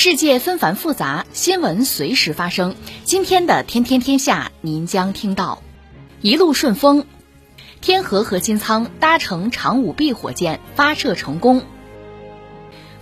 [0.00, 2.76] 世界纷繁复杂，新闻随时发生。
[3.02, 5.60] 今天的《天天天下》，您将听到：
[6.20, 7.04] 一路顺风，
[7.80, 11.62] 天河核心舱搭乘长五 B 火箭发射成功；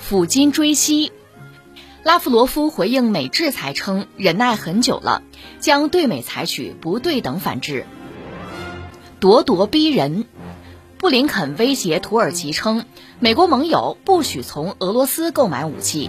[0.02, 1.12] 抚今追昔。
[2.02, 5.22] 拉夫罗夫回应美制裁称，忍耐很久了，
[5.60, 7.84] 将对美采取不对等反制。
[9.20, 10.24] 咄咄逼人，
[10.96, 12.86] 布林肯威胁土耳其称，
[13.18, 16.08] 美国盟友不许从俄罗斯购买武器。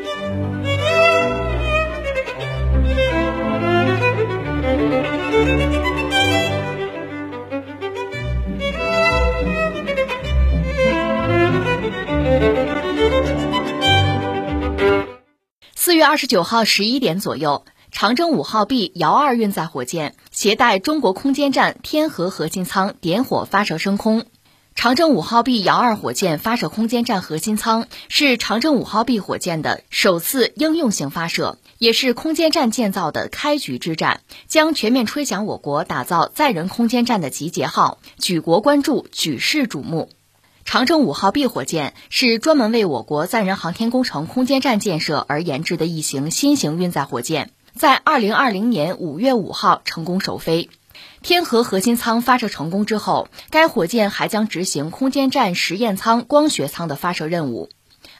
[16.01, 24.25] 月二十九号十一点左右，长征五号 B 遥二运载火箭携带中国空间站天河核心舱点火发射升空。
[24.73, 40.09] 长征五号 B 遥二火箭发射空间站核心舱是长征五号 B 火箭的首次应用性发射，也是空间站建造的开局之战，将全面吹响我国打造载人空间站的集结号，举国关注，举世瞩目。
[40.65, 50.69] 长征五号 B 火箭是专门为我国载人航天工程空间站建设而研制的一型新型运载火箭，在二零二零年五月五号成功首飞。
[51.21, 57.69] 天河核心舱发射成功之后，该火箭还将执行空间站实验舱、光学舱的发射任务。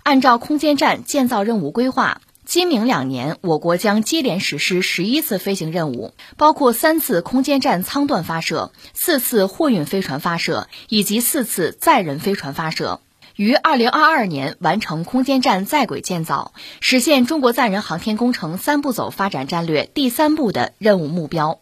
[0.03, 2.21] 按照空间站建造任务规划。
[2.51, 12.99] 今明两年，我国将接连实施十一次飞行任务，包括三次空间站舱段发射、四次货运飞船发射以及四次载人飞船发射，
[13.37, 16.51] 于二零二二年完成空间站在轨建造，
[16.81, 21.61] 实现中国载人航天工程三步走发展战略第三步的任务目标。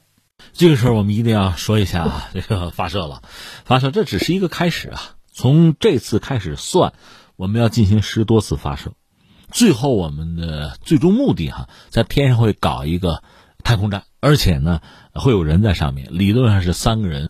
[0.54, 3.22] 这个时候，我们一定要说一下 这个发射了，
[3.64, 5.00] 发射这只是一个开始啊！
[5.32, 6.94] 从这次开始算，
[7.36, 8.94] 我们要进行十多次发射。
[9.52, 13.24] 最后，我们的最终目的哈，在天上会搞一个
[13.64, 14.82] 太空站，而且呢，
[15.14, 17.30] 会有人在上面，理论上是三个人，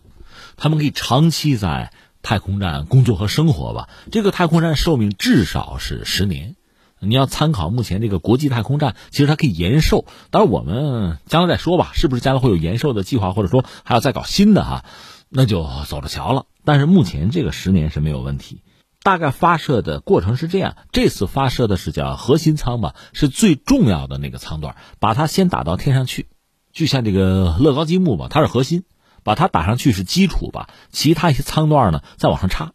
[0.56, 1.92] 他们可以长期在
[2.22, 3.88] 太空站工作和生活吧。
[4.12, 6.56] 这个太空站寿命至少是十年，
[7.00, 10.04] 你要参考目前这个国际太空站，其实它可以延寿。
[10.30, 14.84] 当然，我们将来再说吧，是不是将来会有延寿的计划，或者说还要再搞新的哈，
[15.28, 16.44] 那就走着瞧了。
[16.64, 18.60] 但是目前这个十年是没有问题。
[19.02, 26.28] 大概发射的过程是这样，这次发射的是叫核心舱吧，是最重要的那个舱段，把它先打到天上去，
[26.72, 28.84] 就像这个乐高积木吧，它是核心，
[29.24, 32.72] 把它打上去是基础吧，其他一些舱段呢再往上插，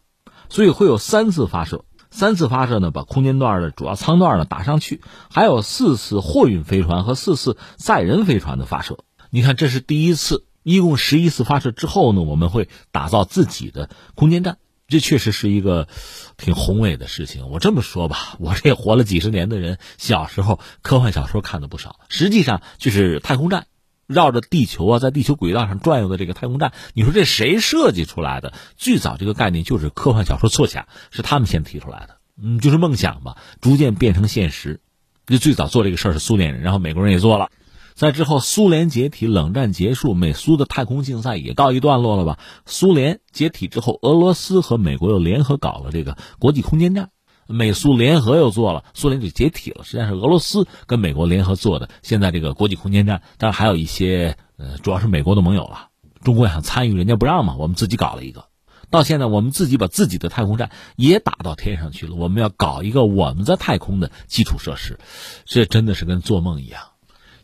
[0.48, 8.98] 所以会有三次发射，三次发射呢把空间段的主要舱段呢打上去，还有四次货运飞船和四次载人飞船的发射。
[9.30, 14.58] 你看，这是第一次，一共十一次发射之后呢，我们会打造自己的空间站。
[14.88, 15.88] 这确实是一个
[16.36, 17.48] 挺宏伟的事情。
[17.48, 21.98] 我这么说吧，我这活了几十年的人，小时候科幻小说看的不少。
[22.08, 23.66] 实际上就是太空站，
[24.06, 26.72] 绕着地球啊，在地球轨道上转悠的这个太空站。
[26.94, 28.52] 你说这谁设计出来的？
[28.76, 32.18] 最早这个概念就是科幻小说作家是他们先提出来的。
[32.40, 34.80] 嗯，就是梦想吧，逐渐变成现实。
[35.26, 37.50] 就最早做这个事儿是苏联人，然后美国人也做了。
[37.96, 42.38] 在之后，苏联解体，冷战结束，美苏的太空竞赛也告一段落了吧？
[42.66, 47.08] 苏联解体之后，俄罗斯和美国又联合搞了这个国际空间站，
[47.48, 49.82] 美苏联合又做了，苏联就解体了。
[49.82, 51.88] 实际上是俄罗斯跟美国联合做的。
[52.02, 55.88] 现在这个国际空间站，当然还有一些，呃，主要是美国的盟友了。
[56.22, 58.44] 中国想参与，人家不让嘛，我们自己搞了一个。
[58.90, 62.14] 到现在，我们自己把自己的太空站也打到天上去了。
[62.14, 64.98] 我们要搞一个我们在太空的基础设施，
[65.46, 66.82] 这真的是跟做梦一样。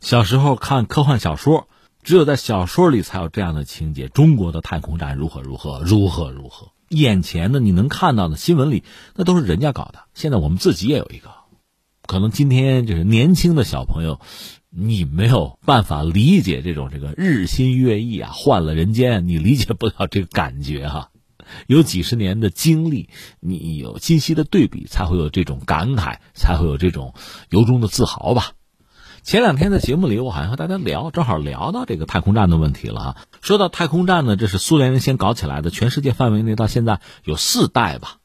[0.03, 1.69] 小时候看科幻小说，
[2.03, 6.73] 只有在小说里才有这样的情节：中国的太空站如何如何如何如何。
[6.89, 8.83] 眼前的你能看到的新闻里，
[9.15, 10.01] 那都是人家搞的。
[10.13, 11.31] 现在我们自己也有一个，
[12.05, 14.21] 可能今天就是年轻的小朋友，
[14.71, 21.11] 你没有办法理解这种这个日新月异啊，换了人间，你理解不了这个感觉哈。
[21.69, 23.09] 有几十年的经历，
[23.39, 27.15] 你有清晰的对比，才会有这种感慨，才会有这种
[27.51, 28.51] 由衷的自豪吧。
[29.23, 33.17] 前两天在节目里，我好像和大家聊，正好聊到这个太空站的问题了啊。
[33.41, 38.17] 说到太空站呢，这是苏联人先搞起来的，全世界范围内到现在有四代吧。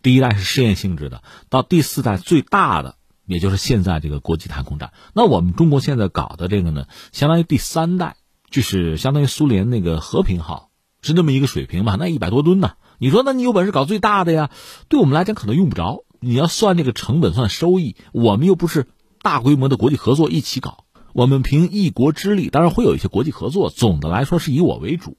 [0.00, 2.94] 第一代是试验性质的，到第四代最大的，
[3.26, 4.92] 也就是现在这个国际太空站。
[5.12, 8.16] 那我们中国现在搞的这个呢，相当于第三代，
[8.48, 10.70] 就是相当于苏联那个和平号，
[11.02, 11.96] 是那么一个水平吧？
[11.98, 12.72] 那一百多吨呢？
[12.98, 14.50] 你说，那你有本事搞最大的呀？
[14.88, 16.04] 对我们来讲可能用不着。
[16.18, 18.86] 你要算这个成本，算收益，我们又不是
[19.26, 25.16] 大规模的国际合作一起搞，我们凭一国之力，当然会有一些国际合作，总的来说是以我为主。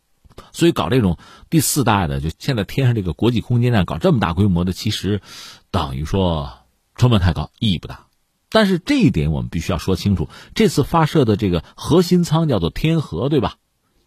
[0.53, 1.17] 所以搞这种
[1.49, 5.19] 第四代的，就现在天上这个国际空间站，搞这么大规模的，其实
[5.71, 6.53] 等于说
[6.95, 8.05] 成本太高，意义不大。
[8.49, 13.55] 但是这一点我们必须要说清楚，这次发射的这个核心舱叫做天河，对吧？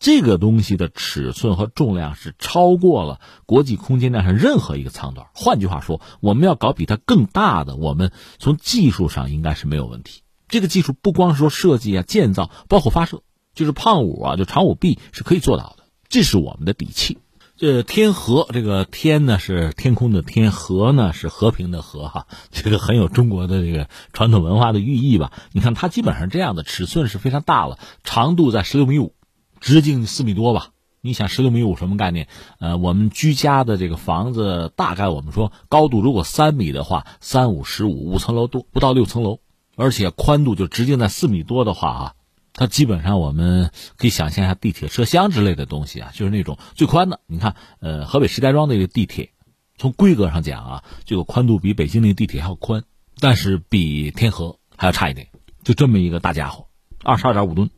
[0.01, 5.27] 这个东西的尺寸和重量是超过了国际空间站上任何一个舱段。
[5.35, 10.23] 换句话说，我们要搞比它更大的，我们从技术上应该是没有问题。
[10.49, 13.23] 这个技术不光是说设计啊、建造，包括发射，
[13.55, 15.85] 就是胖五啊，就长五 B 是可以做到的。
[16.09, 17.19] 这是我们的底气。
[17.59, 25.31] 这天河，这个天呢是天空的天，河呢是和平的河，哈，这个很有中国的这个传统文化的寓意吧？
[25.53, 29.15] 你看它基本上这样的尺寸是非常大了，长度在十六米五。
[29.61, 30.71] 直径四米多吧？
[31.03, 32.29] 你想十六米五什么概念？
[32.59, 39.39] 呃，我们居家的这个房子大概我们说高度如果三米的话，三五十五五层楼多不到六层楼，
[39.77, 42.15] 而且宽度就直径在四米多的话啊，
[42.53, 47.21] 它基本上我们可以想象一下地铁车厢之类的东西啊，就是那种最宽的。
[47.27, 49.31] 你看，呃，河北石家庄那个地铁，
[49.79, 52.85] 从规格上讲啊，这个宽度比北京那个地铁还要宽，
[53.21, 55.29] 但是比天河还要差一点。
[55.65, 56.67] 就这么一个大家伙，
[57.03, 57.71] 二十二点五吨。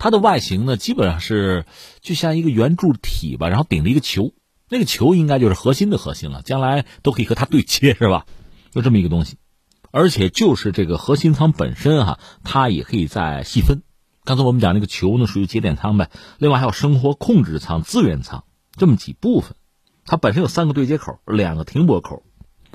[0.00, 1.66] 它的外形呢，基本上是
[2.00, 4.32] 就像一个圆柱体吧，然后顶着一个球，
[4.70, 8.24] 那个球应该就是核心的核心了，将来都可以和它对接，是吧？
[8.72, 9.36] 就这么一个东西，
[9.90, 13.82] 而且就是这个核心舱本身哈，它也可以再细分。
[14.24, 19.54] 刚才我们讲那个球呢，属于节点舱呗，另外还有生活控制舱、资源舱这么几部分，
[20.06, 22.22] 它本身有三个对接口，两个停泊口。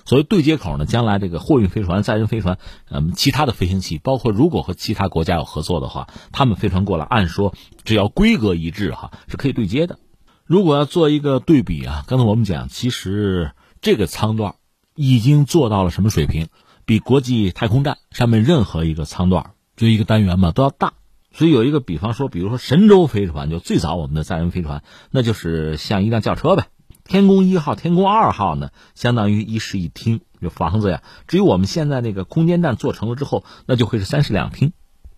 [0.06, 2.58] 所谓对接口呢，将来这个货运飞船、载人飞船，
[2.90, 7.54] 嗯，其他的飞行器，包括如果和其他国家有合作的话，他们飞船过来，按说
[7.84, 9.98] 只要规格一致哈，是可以对接的。
[10.46, 14.56] 如果要做一个对比啊，刚才我们讲，其实这个舱段
[14.96, 16.48] 已经做到了什么水平？
[16.86, 20.94] 比国际太空站上面任何一个舱段，就一个单元嘛，都要大。
[21.32, 26.68] 所以有一个比方说，比如说神舟飞船，就最早我们的载人飞船，那就是像一辆轿车呗。
[27.08, 31.04] 天宫一号、天宫二号呢，相当于一室一厅，这房子呀。
[31.28, 34.74] 至于我们现在那个空间站做成了之后，那就会是三室两厅，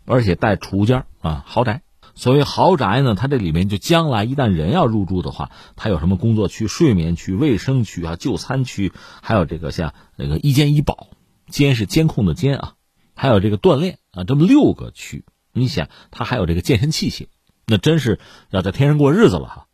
[0.06, 1.82] 而且带储物间啊，豪宅。
[2.14, 8.92] 所谓豪宅呢，它这里面就将来一旦人要入住的话，它有什么工作区、睡眠区、卫生区啊、就餐区，
[9.22, 11.08] 还有这个像那个一监一保，
[11.48, 12.74] 监是监控的监啊，
[13.16, 15.24] 还有这个锻炼啊，这么六个区。
[15.54, 17.28] 你想，它还有这个健身器械，
[17.66, 18.20] 那真是
[18.50, 19.67] 要在天上过日子了哈。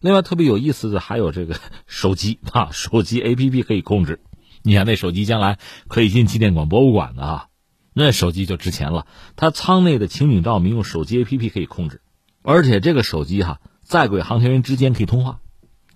[0.00, 4.20] 另外特别有意思的还有这个 手机啊，手机 A P P 可以控制。
[4.62, 5.58] 你看那手机将来
[5.88, 7.46] 可以进纪念馆博物馆的啊，
[7.92, 9.06] 那手机就值钱了。
[9.36, 12.02] 它舱内的情景照明用手机 A P P 可以控制，
[12.42, 15.40] 而且这个手机哈，在轨航天员之间可以通话，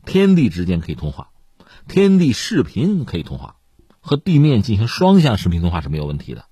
[0.07, 1.30] 天地之间可以通话，
[1.88, 3.57] 天地视频可以通话，
[4.00, 6.45] 和地面进行双向视频通话是没有问题的。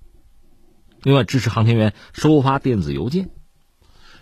[1.03, 3.29] 另外支持航天员收发电子邮件。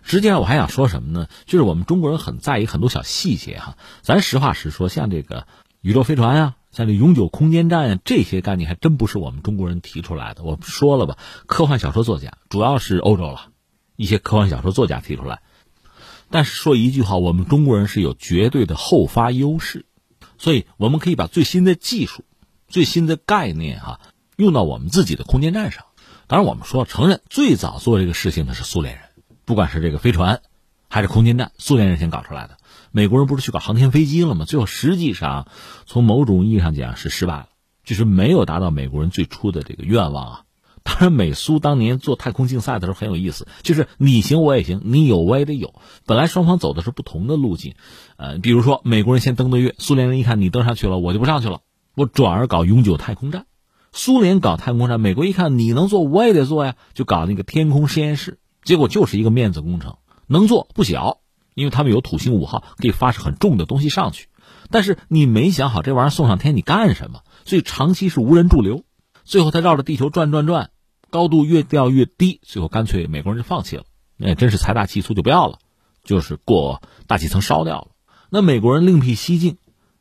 [0.09, 1.27] 实际上我还想说什么呢？
[1.45, 3.77] 就是我们中国人很在意很多小细节哈。
[4.01, 5.45] 咱实话实说，像这个
[5.81, 10.43] 宇宙飞船啊，像这永久空间站呀，这些概念还真不是我们中国人提出来的。
[10.43, 13.49] 我说了吧，科幻小说作家主要是欧洲了，
[13.97, 15.41] 一些科幻小说作家提出来。
[16.29, 19.85] 但是说一句话，我们中国人是有绝对的后发优势，
[20.37, 22.23] 所以我们可以把最新的技术、
[22.69, 23.99] 最新的概念哈
[24.37, 25.83] 用到我们自己的空间站上。
[26.27, 29.03] 当然，我们说承认最早做这个事情的是苏联人。
[29.47, 30.41] 不管是这个飞船，
[30.89, 32.57] 还是空间站，苏联人先搞出来的。
[32.91, 34.43] 美国人不是去搞航天飞机了吗？
[34.43, 35.47] 最后实际上，
[35.85, 37.47] 从某种意义上讲是失败了，
[37.85, 40.43] 就是没有达到美国人最初的这个愿望啊。
[40.83, 45.75] 当然，美苏当年做太空竞赛的时候很有意思，就是你行我也行，你有我也得有。
[46.05, 47.75] 本来双方走的是不同的路径，
[48.17, 51.61] 呃，比如说美国人先登的月，苏联人一看你登上去了，我就不上去了，
[51.95, 53.45] 我转而搞永久太空站。
[53.93, 58.39] 苏联搞太空站，美国一看你能做，我也得做呀，就搞那个天空实验室。
[58.67, 59.95] 结果就是一个面子工程，
[60.27, 61.21] 能做不小，
[61.53, 64.27] 因为他们有土星五号可以发射很重的东西上去，
[64.69, 68.83] 但是你没想好这玩意儿送上天你干什么，所以长期是无人驻留，
[69.23, 70.71] 最后他绕着地球转转转，
[71.09, 73.85] 高度越掉越低，最后干脆美国人就放弃了，
[74.17, 75.59] 那真是财大气粗就不要了，
[76.03, 77.87] 就是过大气层烧掉了。
[78.29, 79.55] 那美国人另辟蹊径，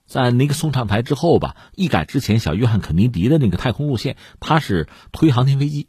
[0.07, 5.87] 在尼克松上台之后吧，一改之前小约翰肯尼迪的那个太空路线，他是推航天飞机。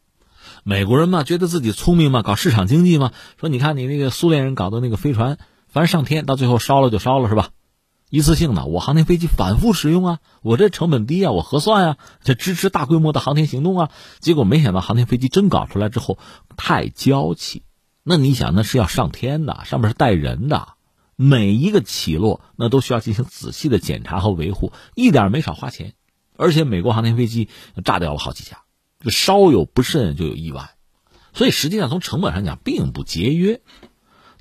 [0.70, 5.38] 美国人嘛，觉得自己聪明嘛，搞市场经济嘛，说你看你那个苏联人搞的那个飞船，
[5.70, 7.52] 反正上天到最后烧了就烧了是吧？
[8.10, 13.92] 一次性的，我航天飞机反复使用啊，我这成本低啊，我合算啊，这支持大规模的航天行动啊。
[14.20, 16.20] 结果没想到航天飞机真搞出来之后
[16.58, 17.64] 太娇气，
[18.04, 20.68] 那你想那是要上天的，上面是带人的，
[21.16, 25.94] 每一个起落那都需要进行仔细的检查和维护，一点没少花钱。
[26.36, 27.48] 而且美国航天飞机
[27.86, 28.64] 炸掉了好几架，
[29.00, 30.72] 就稍有不慎就有意外，
[31.34, 33.62] 所以实际上从成本上讲并不节约。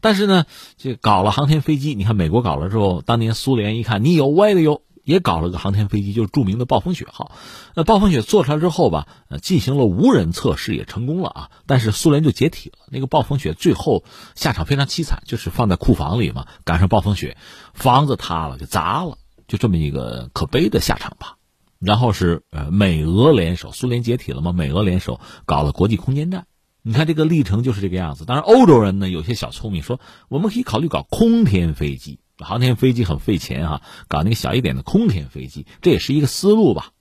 [0.01, 0.45] 但是呢，
[0.77, 7.33] 这搞了航天飞机，你看美国搞了之后，当年苏联一看你有，我也有，也搞了个航天飞机，就是著名的暴风雪号。
[7.75, 12.79] 那暴风雪做出来之后吧，呃，进行了无人测试也成功了啊，但是苏联就解体了。
[12.91, 17.37] 那个暴风雪最后下场非常凄惨，就是放在库房里嘛，赶上暴风雪，
[17.75, 21.36] 房子塌了，给砸了，就这么一个可悲的下场吧。
[21.79, 26.47] 然后是呃，美俄联手，苏联解体了嘛，美俄联手搞了国际空间站。
[26.83, 28.25] 你看这个历程就是这个样子。
[28.25, 36.93] 当然，欧洲人呢有些小聪明，说我们可以考虑搞空天飞机，航天飞机很费钱哈，搞那个小一点的空天飞机，这也是一个思路吧。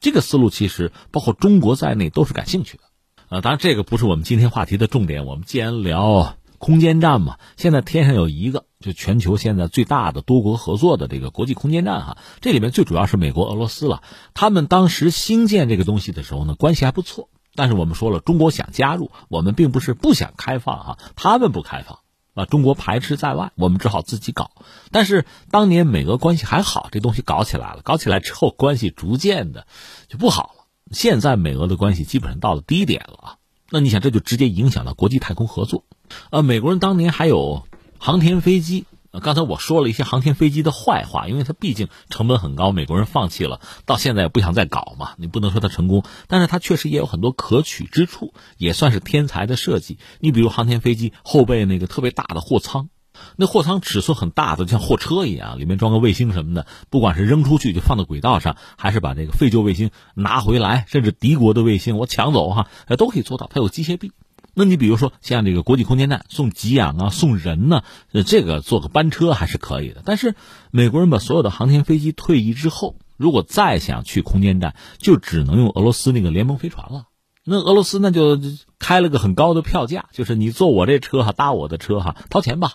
[0.00, 2.84] 这个思路其实包括中国在内都是感兴趣的。
[3.28, 5.24] 呃，当然这个不是我们今天话题的重点。
[5.24, 14.02] 我们既然聊空间站嘛，现在天上有一个，就全球现在最大的多国合作的这个国际空间站哈，这里面最主要是美国、俄罗斯了。
[14.34, 17.30] 他们当时兴建这个东西的时候呢，关系还不错。
[17.54, 22.00] 但是我们说了，中国想加入，我们并不是不想开放哈，他们不开放，
[22.34, 24.50] 啊，中国排斥在外，我们只好自己搞。
[24.90, 29.66] 但是当年美俄关系还好，这东西搞起来了，搞起来之后关系逐渐的
[30.08, 30.66] 就不好了。
[30.92, 33.36] 现在美俄的关系基本上到了低点了啊，
[33.70, 35.84] 那你想这就直接影响到国际太空合作，
[36.30, 37.66] 呃，美国人当年还有
[37.98, 38.86] 航天飞机。
[39.22, 45.14] 刚才我说了一些航天飞机的坏话，因为它毕竟成本很高，美国人放弃了，到现在也不想再搞嘛。
[45.16, 49.98] 你不能说它成功，但是它确实也有很多可取之处，也算是天才的设计。
[50.20, 52.88] 你比如航天飞机后背那个特别大的货舱，
[53.34, 63.50] 那货舱尺寸很大的，像货车一样，里面装个卫星什么的，不管是扔出去就放到轨道上，还是把这个废旧卫星拿回来，甚至敌国的卫星我抢走哈，都可以做到。
[63.52, 64.12] 它有机械臂。
[64.54, 67.82] 那你比如说像这个国际空间站送给养啊送人呢，
[68.26, 70.02] 这个坐个班车还是可以的。
[70.04, 70.34] 但是
[70.70, 77.06] 美国人把所有的航天飞机退役之后，如果再想去空间站，就只能用俄罗斯那个联盟飞船了。
[77.42, 78.38] 那俄罗斯那就
[78.78, 82.74] 开了个很高的票价，就是你坐我这车哈，搭我的车哈，掏钱吧，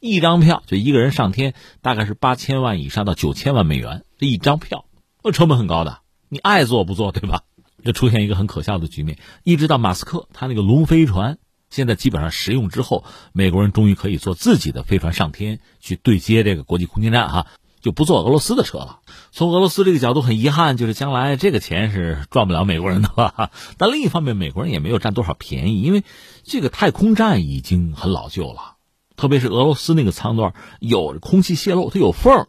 [0.00, 4.86] 一张票就一个人上天，大概是八千万以上到九千万美元这一张票，
[5.22, 5.98] 那成本很高的，
[6.30, 7.42] 你爱坐不坐对吧？
[7.84, 11.38] 就出现一个很可笑的局面，一直到马斯克他那个龙飞船
[11.70, 17.46] 现在基本上实用之后，美国人终于可以坐自己的飞船上天去对接这个国际空间站哈，
[17.80, 19.00] 就不坐俄罗斯的车了。
[19.30, 23.50] 从俄罗斯这个角度很遗憾，就是将来这个钱是赚不了美国人的了。
[23.76, 26.04] 但另一方面，美国人也没有占多少便宜，因为
[26.42, 28.76] 这个太空站已经很老旧了，
[29.16, 32.46] 特别是俄罗斯那个舱段有空气泄漏，它有缝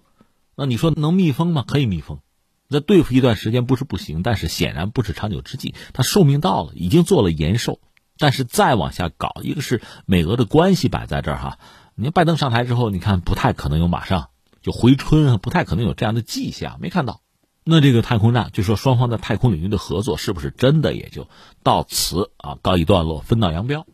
[0.55, 1.65] 那你说能密封吗？
[1.67, 2.19] 可以密封。
[2.71, 5.73] 那对付一段时间不是不行，但是显然不是长久之计。
[5.91, 7.79] 它寿命到了，已经做了延寿，
[8.19, 11.57] 但是再往下搞，一个是美俄的关系摆在这儿哈。
[11.95, 14.29] 你看拜登上台之后，你看不太可能有马上
[14.61, 17.21] 就回春，不太可能有这样的迹象，没看到。
[17.63, 21.27] 那这个太空站，就说双方在太空领域的合作是不是真的也就
[21.63, 23.87] 到此啊告一段落，分道扬镳？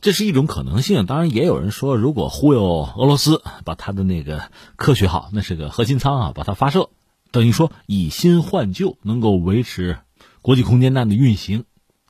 [0.00, 1.04] 这是一种可能性。
[1.04, 6.88] 当然，也有人说，如果忽悠俄罗斯把他的那个科学号，那是个核心舱啊，把它发射。
[7.32, 9.98] 等于说以新换旧，能够维持
[10.42, 11.64] 国际空间站的运行。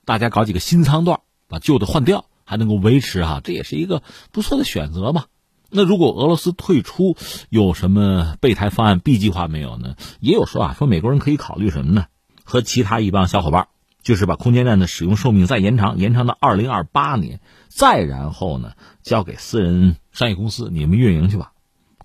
[0.04, 4.02] 大家搞几个新舱段，把旧的换掉，还能够维持哈，这也是一个
[4.32, 5.26] 不错的选择嘛。
[5.70, 7.16] 那如果俄罗斯退出，
[7.48, 9.94] 有什么备胎方案、B 计划没有呢？
[10.18, 12.06] 也有说啊，说美国人可以考虑什么呢？
[12.42, 13.68] 和其他一帮小伙伴，
[14.02, 21.51] 就是把空间站的使用寿命再延长，延长到二零二八年，再然后呢，交给私人商业公司，你们运营去吧。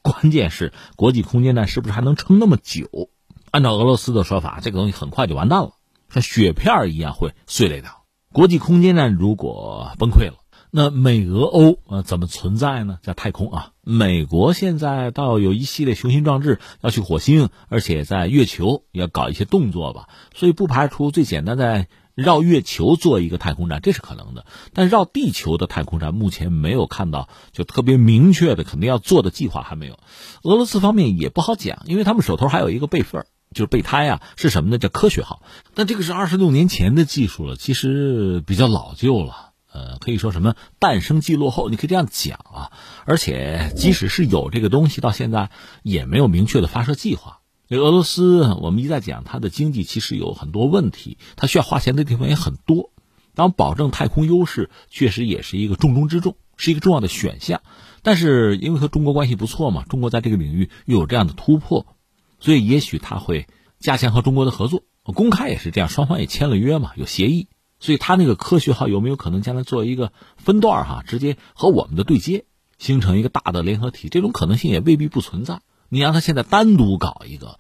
[0.08, 3.10] 关键是国际空间站是不是还能撑那么久？
[3.52, 5.72] 按照俄罗斯的说法，这个东西很快就完蛋了，
[6.10, 8.06] 像雪片一样会碎裂掉。
[8.32, 10.36] 国际空间站如果崩溃了，
[10.72, 13.00] 那美俄欧呃怎么存在呢？
[13.04, 21.90] 在太空啊，美国现在倒有一系列雄心壮志要去火星，而且在月球要搞一些动作吧，所以不排除最简单在。
[22.18, 30.00] 绕月球做一个太空站，这是可能的，但绕地球的太空站目前没有看到就特别明确的肯定要做的计划还没有。
[30.42, 34.80] 俄罗斯方面也不好讲，因为他们手头还有一个备份就是备胎啊，是什么呢？
[34.80, 35.44] 叫科学号。
[35.76, 42.72] 但这个是二十六年前的技术了，其实比较老旧了，呃，可以说什么诞生即落后，你可以这样讲啊。
[43.06, 45.52] 而且即使是有这个东西，到现在
[45.84, 47.42] 也没有明确的发射计划。
[47.70, 52.92] 这俄罗斯，我们一再讲，它的经济其实有很多问题，它需要花钱的地方也很多。
[53.36, 57.62] 当保证太空优势确实也是一个重中之重，是一个重要的选项。
[58.04, 61.86] 但是因为和中国关系不错嘛，中国在这个领域又有这样的突破，
[62.40, 63.48] 所以也许他会
[63.80, 64.84] 加强和中国的合作。
[65.04, 67.50] 公开也是这样，双方也签了约嘛，有协议。
[67.80, 72.46] 所以他那个科学号有没有可能将来做一个分段哈，直接和我们的对接，
[72.78, 74.08] 形成一个大的联合体？
[74.08, 75.60] 这种可能性也未必不存在。
[75.90, 77.58] 你让他现在单独搞一个，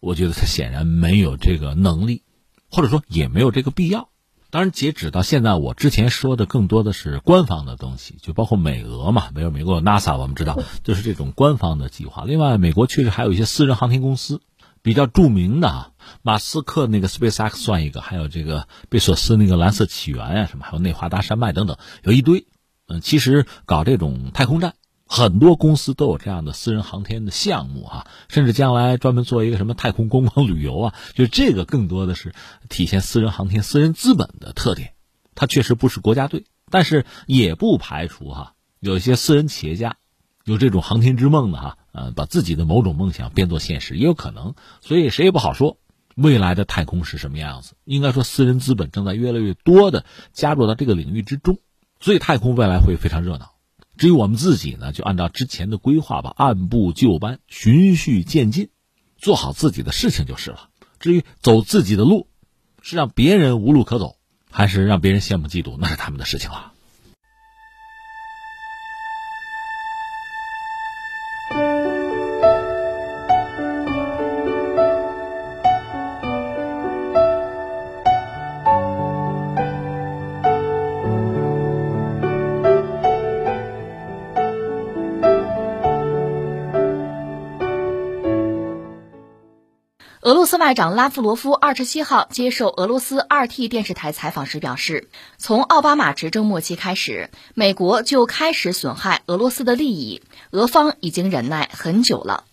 [0.00, 2.22] 我觉得他显然没有这个能力，
[2.70, 4.08] 或者说也没有这个必要。
[4.50, 12.24] 当然，截止到现在，我之前说的更多的是官方的东西，就包括美俄嘛，没有美国 NASA，我们知道就是这种官方的计划。
[12.26, 14.42] 另外，美国确实还有一些私人航天公司，
[14.82, 22.46] 比较著名的啊，马斯克那个 SpaceX 算一个，还有这个贝索斯那个蓝色起源啊，什么还有内华达山脉等等，有一堆。
[22.88, 24.74] 嗯，其实搞这种太空站。
[25.14, 32.32] 很多公司都有这样的私人航天的项目哈，甚至将来专门做一个什么太空观光旅游啊，就这个更多的是
[32.70, 34.94] 体现私人航天、私人资本的特点。
[35.34, 39.96] 它确实不是国家队，但是也不排除哈，有一些私人企业家
[40.46, 44.54] 有这种航天之梦的哈，呃，把自己的某种梦想变作现实也有可能。
[44.80, 45.76] 所以谁也不好说
[46.14, 47.74] 未来的太空是什么样子。
[47.84, 51.58] 应该说，私人资本正在越来越多的加入到这个领域之中，
[52.00, 53.51] 所以太空未来会非常热闹。
[54.02, 58.70] 至于我们自己呢，就按照之前的规划吧，按部就班，循序渐进，
[59.16, 60.70] 做好自己的事情就是了。
[60.98, 62.26] 至于走自己的路，
[62.80, 64.16] 是让别人无路可走，
[64.50, 66.71] 还是让别人羡慕嫉妒，那是他们的事情了。
[90.62, 100.22] 外长拉夫罗夫二十七号接受俄罗斯 RT 电视台采访时表示，从奥巴马执政末期开始，美国就开始损害俄罗斯的利益，
[100.52, 102.44] 俄方已经忍耐很久了。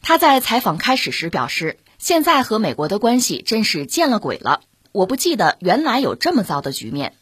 [0.00, 4.60] 他在采访开始时表示，现在和美国的关系真是见了鬼了。
[4.92, 7.14] 我不记得原来有这么糟的局面。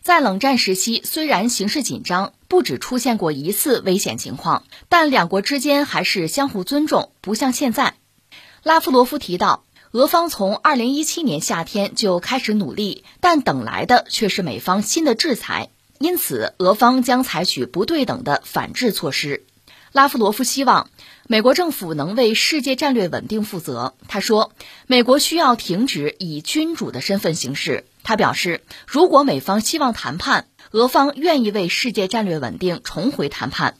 [0.00, 7.94] 在冷战时期，虽然形势紧张，不止出现过一次危险情况，但两国之间还是相互尊重，不像现在。
[8.64, 19.44] 拉夫罗夫提到，俄方从二零一七年夏天就开始努力，但等来的却是美方新的制裁，因此俄方将采取不对等的反制措施。
[19.92, 20.88] 拉夫罗夫希望
[21.28, 23.92] 美国政府能为世界战略稳定负责。
[24.08, 24.52] 他说，
[24.86, 27.84] 美国需要停止以君主的身份行事。
[28.02, 33.76] 他表示，如果美方希望谈判，俄方愿意为世界战略稳定重回谈判。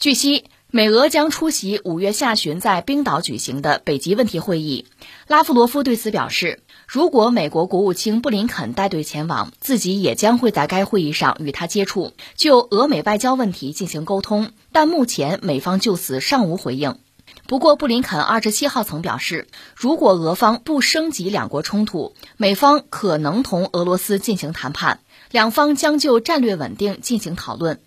[0.00, 0.46] 据悉。
[0.76, 4.84] 美俄将出席五月下旬在冰岛举行的北极问题会议。
[5.26, 14.50] 拉夫罗夫对此表示，如果美国国务卿布林肯带队前往，自己也将会在该会议上与他接触，就俄美外交问题进行沟通。
[14.70, 16.98] 但目前美方就此尚无回应。
[17.46, 27.80] 不过，布林肯二十七号曾表示，如果俄方不升级两国冲突，美方可能同俄罗斯进行谈判，两方将就战略稳定进行讨论。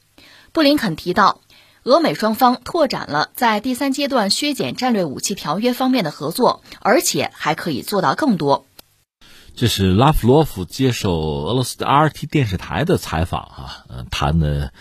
[0.54, 1.42] 布林肯提到。
[1.90, 8.68] 俄美双方拓展了在第三阶段削减战略武器条约方面的合作，而且还可以做到更多。
[9.56, 14.72] 这是拉夫罗夫接受俄罗斯的 RT 电视台的采访啊，嗯，谈的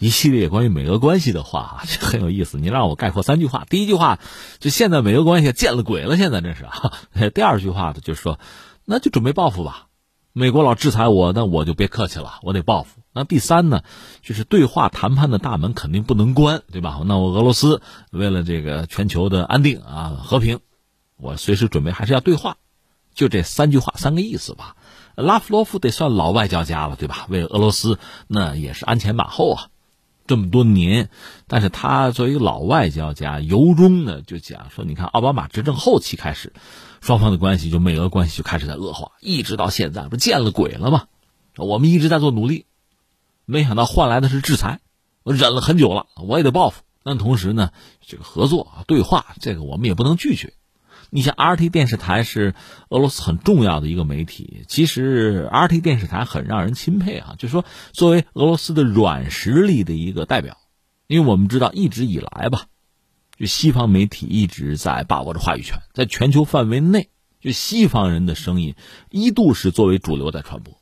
[0.00, 2.58] 一系列关于美俄关系的话啊，这很有意思。
[2.58, 4.18] 你让我概括三句话：第一句话，
[4.58, 6.92] 就现在美俄关系见了鬼了，现在真是啊。
[7.32, 8.40] 第二句话呢，就是说，
[8.84, 9.84] 那就准备报复吧。
[10.32, 13.00] 美国老制裁我，那我就别客气了，我得报复。
[13.12, 13.82] 那第三呢，
[14.22, 17.00] 就是对话谈判的大门肯定不能关，对吧？
[17.04, 20.60] 那我俄罗斯为了这个全球的安定啊和平，
[21.16, 22.56] 我随时准备还是要对话。
[23.14, 24.76] 就这三句话，三个意思吧。
[25.16, 27.26] 拉夫罗夫得算老外交家了，对吧？
[27.28, 29.66] 为俄罗斯那也是鞍前马后啊，
[30.28, 31.10] 这么多年。
[31.48, 36.52] 但是他作为一个老外交家，由衷的就讲说，你看奥巴马执政后期开始。
[37.00, 41.06] 双方的关系就美俄关系就开始在恶化，一直到现在不见了鬼了吗？
[41.56, 42.66] 我们一直在做努力，
[43.50, 44.80] 没想到换来的是制裁。
[45.22, 46.82] 我忍了很久了，我也得报复。
[47.02, 47.70] 但同时呢，
[48.06, 50.52] 这个合作啊对话，这个我们也不能拒绝。
[51.08, 52.54] 你像 RT 电视台是
[52.90, 60.58] 俄罗斯很重要的一个媒体，其实 RT 电视台很让人钦佩啊，就是说作为俄罗斯的软实力的一个代表，
[61.06, 62.66] 因为我们知道一直以来吧。
[63.38, 67.08] 就西方媒体一直在把握着话语权，在全球范围内，
[67.40, 68.74] 就西方人的声音
[69.10, 70.77] 一度是作为主流在传播。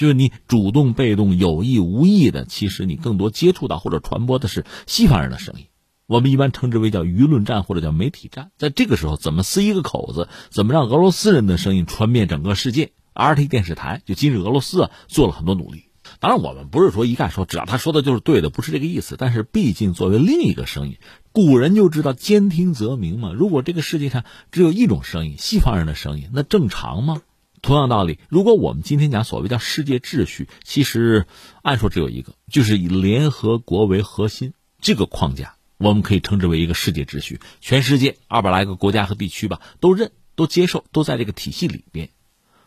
[0.00, 5.66] 就是你主动、被动、有意无意的，其实你更多接触到或者传播的是西方人的声音。
[6.06, 8.50] 我们一般称之为叫舆论战或者叫媒体战。
[8.56, 15.84] 在这个时候，怎么撕一个口子，怎么让俄罗斯人的声音传遍整个世界，RT 电视台就今日俄罗斯啊做了很多努力。
[16.18, 19.16] 当然，我们不是说一概说只要他说的就是对的，不是这个意思。
[19.18, 20.96] 但是，毕竟作为另一个声音，
[21.30, 23.34] 古人就知道兼听则明嘛。
[23.34, 27.20] 如果这个世界上只有一种声音，西方人的声音，那正常吗？
[27.62, 31.26] 同样道理，如果我们今天讲所谓叫世界秩序，其实
[31.62, 37.40] 按说只有一个，就是以联合国为核心这个框架，我们可以称之为一个世界秩序。
[37.60, 42.10] 全世界二百来个国家和地区吧，都认、都接受、都在这个体系里边。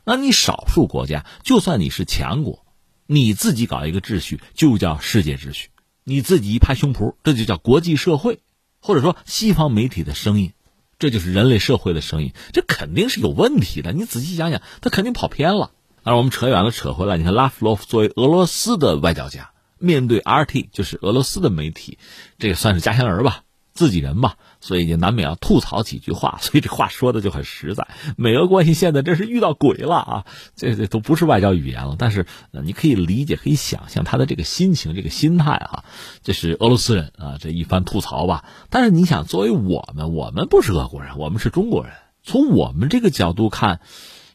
[0.06, 2.66] 那你少数国家，就算你是强国。
[3.06, 5.68] 你自己搞一个秩序，就叫世界秩序；
[6.04, 8.40] 你自己一拍胸脯，这就叫国际社会，
[8.80, 10.54] 或者说西方媒体的声音，
[11.00, 12.34] 这就是人类社会的声音。
[12.52, 13.92] 这肯定是有问题的。
[13.94, 15.72] 你仔细想想，他肯定跑偏了。
[16.04, 21.98] 那我们扯远了，扯回来，你看拉夫罗夫作为俄罗斯的外交家，面对 RT 就是俄罗斯的媒体，
[22.40, 23.44] 这也算是家乡人吧。
[23.74, 27.86] 自己人吧，所以就难免要吐槽几句话， 所以这话说的就很实在。
[28.16, 30.26] 美俄关系现在真是遇到鬼了啊！
[30.56, 32.26] 这这都不是外交语言了，但是
[32.64, 35.84] 你可以理解，可以想象他的这个心情、这个心态啊。
[36.22, 38.46] 这是俄罗斯人啊，这一番吐槽吧。
[38.70, 43.82] 但是你想，作为我们，我们不是俄国人，我们是中国人，从我们这个角度看，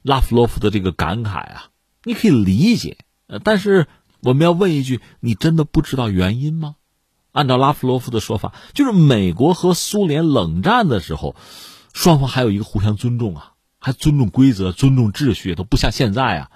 [0.03, 1.69] 拉夫罗夫的这个感慨啊，
[2.05, 2.99] 你可以理解。
[3.29, 3.87] 呃，但是
[4.21, 6.75] 我们要问一句：你真的不知道原因吗？
[7.39, 11.37] 按照拉夫罗夫的说法，就是美国和苏联冷战的时候，
[11.95, 16.51] 双方还有一个互相尊重啊，还尊重规则、尊重秩序，都不像现在啊。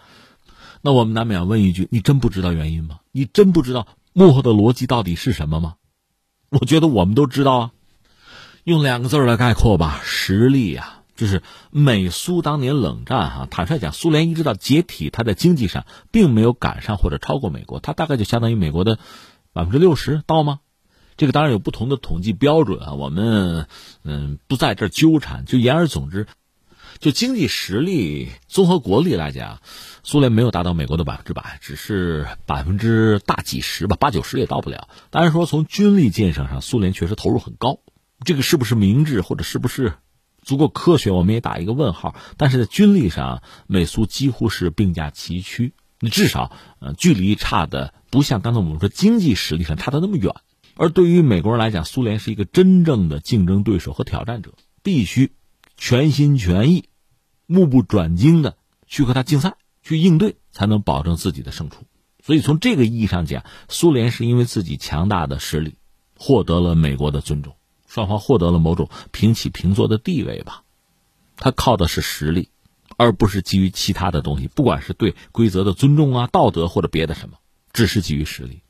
[0.80, 2.98] 那我们难免要问一句：你真不知道原因吗？
[3.12, 5.74] 你真不知道幕后的逻辑到底是什么吗？
[6.50, 7.70] 我觉得我们都知道啊。
[8.64, 13.46] 用两个字来概括吧，实力啊，就是美苏当年冷战哈。
[13.48, 18.98] 坦率讲，苏联一直到解体，它在经济上并没有赶上或者超过美国，它大概就相当于美国的
[19.52, 20.58] 百分之六十到吗？
[21.22, 23.68] 这个当然有不同的统计标准啊，我们
[24.02, 25.44] 嗯不在这纠缠。
[25.44, 26.26] 就言而总之，
[26.98, 29.60] 就经济实力、综合国力来讲，
[30.02, 34.88] 苏联没有达到美国的百分之百，只是百分之大几十吧，八九十也到不了。
[35.10, 37.78] 当然说从军力建设上，苏联确实投入很高，
[38.24, 39.92] 这个是不是明智或者是不是
[40.42, 42.16] 足够科学，我们也打一个问号。
[42.36, 50.34] 但是在军力上，美苏几乎是并驾齐驱，你至少呃距离差的不像刚才我们说经济实力上差的那么远。
[50.82, 55.30] 而对于美国人来讲，苏联是一个真正的竞争对手和挑战者，必须
[55.76, 56.86] 全心全意、
[57.46, 58.56] 目不转睛的
[58.88, 61.84] 去和他竞赛、去应对，才能保证自己的胜出。
[62.20, 65.76] 所以从这个意义上讲，苏联是因为自己强大的实力，
[66.18, 67.54] 获得了美国的尊重，
[67.86, 70.64] 双方获得了某种平起平坐的地位吧。
[71.36, 72.48] 他靠的是实力，
[72.96, 77.36] 而不是基于其他的东西，不管是对规则的尊重啊、道德或者别的什么，
[77.72, 78.62] 只是基于实力。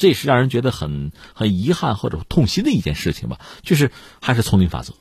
[0.00, 4.94] 这是让人觉得很很遗憾或者痛心的一件事情吧，就是还是丛林法则，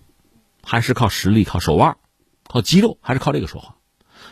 [0.61, 1.95] 还是靠实力、靠手腕、
[2.49, 3.77] 靠肌肉，还是靠这个说话。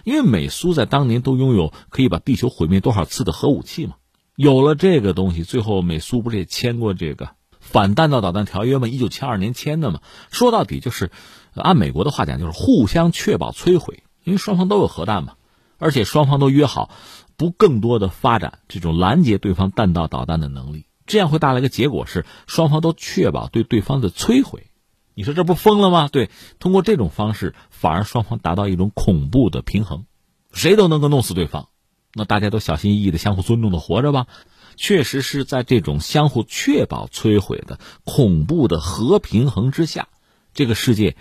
[0.04, 3.96] 因为美苏在当年都拥有可以把地球毁灭多少次的核武器嘛，
[4.36, 7.30] 有了这个东西，最后美苏不是也签过这个
[7.62, 8.90] 反弹道导弹条约吗？
[8.90, 10.02] 一九七二年签的嘛。
[10.32, 11.12] 说到底就是，
[11.56, 15.36] 按美国的话讲，就是互相确保摧毁，因为双方都有核弹嘛，
[15.78, 16.90] 而且双方都约好。
[17.38, 24.71] 不更多的发展这种拦截对方弹道导弹的能力，这样会带来一个结果是双方都确保对对方的摧毁。
[25.13, 26.10] 你说这不疯了吗？
[26.12, 30.06] 对，通过这种方式，反而双方达到一种恐怖的平衡，
[30.52, 31.69] 谁都能够弄死对方。
[32.13, 34.28] 那大家都小心翼翼的、相互尊重的活着吧。
[34.76, 40.08] 确实是在这种相互确保摧毁的恐怖的核平衡之下，
[40.54, 41.15] 这个世界。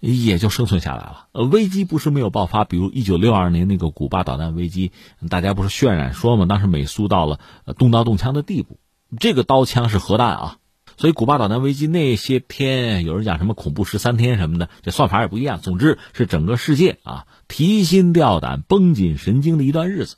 [0.00, 1.28] 也就生存下来了。
[1.32, 4.92] 呃，危机不是没有爆发，比如一九六二年那个古巴导弹危机，
[5.28, 7.38] 大家不是渲染说嘛，当时美苏到了
[7.78, 8.80] 动刀动枪的地步。
[9.18, 10.56] 这个刀枪是核弹啊，
[10.96, 15.60] 所以古巴导弹危机那些天，有人讲什么恐怖十三天什么的，这算法也不一样。
[15.60, 20.16] 总之是整个世界啊提心吊胆、绷紧神经的一段日子。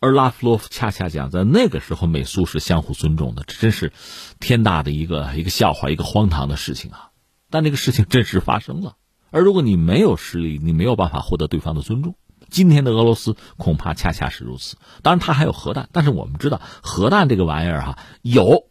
[0.00, 3.92] 而拉夫罗夫恰恰讲，在那个时候美苏是相互尊重的，这真是
[4.40, 7.10] 天大的一个一个笑话，一个荒唐的事情啊！
[7.50, 8.96] 但这个事情真实发生了。
[9.32, 12.14] 而如果你没有实力，你没有办法获得对方的尊重。
[12.50, 14.76] 今天的俄罗斯恐怕恰恰是如此。
[15.02, 18.68] 当然，它还有核弹，但是我们知道，核弹这个玩意儿哈，有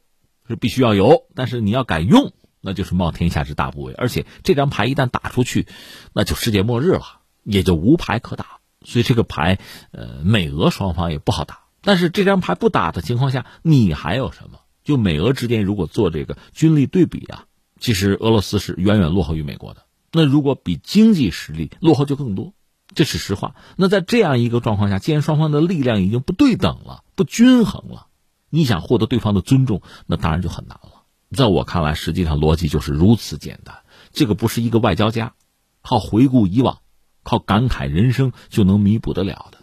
[0.48, 3.96] 是必须要有，但是你要敢用，那就是冒天下之大不韪。
[3.98, 5.66] 而且这张牌一旦打出去，
[6.14, 8.60] 那就世界末日了，也就无牌可打。
[8.84, 9.58] 所以这个牌，
[9.92, 11.62] 呃，美俄双方也不好打。
[11.82, 14.60] 但是这张牌不打的情况下，你还有什么？
[14.84, 17.46] 就美俄之间如果做这个军力对比啊，
[17.80, 19.82] 其实俄罗斯是远远落后于美国的。
[20.12, 22.54] 那如果比经济实力落后就更多，
[22.94, 23.56] 这是实话。
[23.78, 28.08] 那在这样一个状况下，既然双方的力量已经不对等了、不均衡了，
[28.50, 31.04] 你想获得对方的尊重，那当然就很难了。
[31.36, 33.78] 在我看来，实际上逻辑就是如此简单。
[34.12, 35.34] 这个不是一个外交家
[35.82, 36.80] 靠回顾以往、
[37.24, 39.60] 靠感慨人生就能弥补得了的。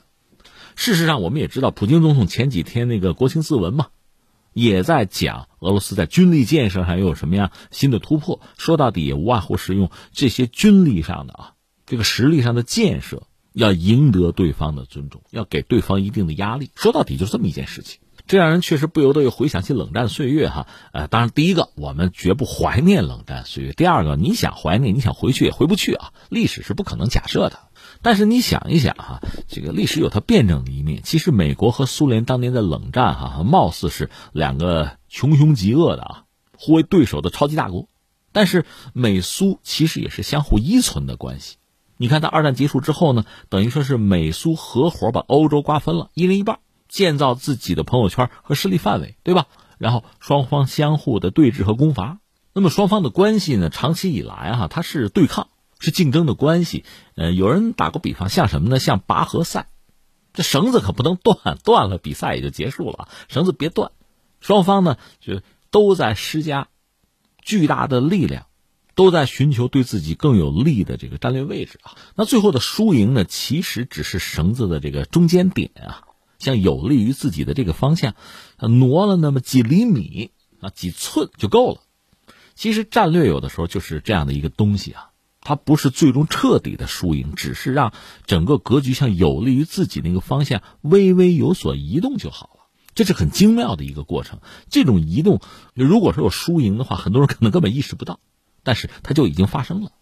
[0.77, 3.89] 事实上，我们也知道，普京总统前几天那个国情咨文嘛，
[4.61, 8.41] 也在讲俄罗斯在军力建设上又有什么样新的突破。
[8.57, 11.53] 说到底，也无外乎是用这些军力上的啊，
[11.87, 16.71] 这个实力上的建设，要赢得对方的尊重，要给对方一定的压力。
[16.75, 18.01] 说到底，就是这么一件事情。
[18.27, 27.59] 这让人确实不由得又回想起冷战岁月哈，呃，当然第一个我们绝不怀念冷战岁月，第二个你想怀念，你想回去也回不去啊，历史是不可能假设的。
[28.03, 31.03] 但是你想一想哈，这个历史有它辩证的一面。
[31.03, 36.25] 其实美国和苏联当年的冷战哈，貌似是两个穷凶极恶的啊，
[36.57, 37.89] 互为对手的超级大国，
[38.33, 41.57] 但是美苏其实也是相互依存的关系。
[41.97, 46.59] 你看，在二战结束之后呢，等于说是美苏合伙把欧洲瓜分了，一人一半。
[46.89, 49.45] 建造自己的朋友圈和势力范围，对吧？
[49.77, 52.19] 然后双方相互的对峙和攻伐。
[52.55, 53.69] 那么双方的关系呢？
[53.69, 56.85] 长期以来哈，它是对抗，是竞争的关系。
[57.15, 58.79] 呃，有人打过比方，像什么呢？
[58.79, 59.69] 像拔河赛，
[60.33, 63.09] 这绳子可不能断， 断了比赛也就结束了。
[63.29, 63.93] 绳子别断，
[64.41, 66.69] 双方呢就都在施加
[67.43, 68.47] 巨大的力量，
[68.95, 71.97] 都在寻求对自己更有利的这个战略位置啊。
[72.15, 76.05] 那最后的输赢呢，其实只是绳子的这个中间点啊。
[76.39, 78.15] 向有利于自己的这个方向，
[78.59, 81.81] 挪了那么几厘米啊，几寸就够了。
[82.55, 85.08] 其实战略有的时候就是这样的一个东西啊，
[85.49, 87.95] 它不是最终彻底的输赢，只是让
[88.27, 92.67] 整个格局向有利于自己那个方向微微有所移动就好了。
[92.95, 94.41] 这是很精妙的一个过程。
[94.69, 95.41] 这种移动，
[95.73, 98.21] 如果说有输赢的话，很多人可能根本意识不到，
[98.63, 99.93] 但是它就已经发生了。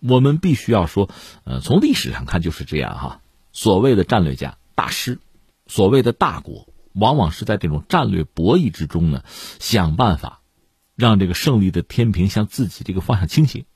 [0.00, 1.08] 我们必须要说，
[1.44, 3.20] 呃，从历史上看就是这样哈。
[3.52, 5.20] 所谓的战略家大师。
[5.68, 9.22] 所谓的大国，往往是在这种战略博弈之中呢，
[9.60, 10.40] 想办法
[10.96, 13.66] 让这个胜利的天平向自己这个方向倾斜。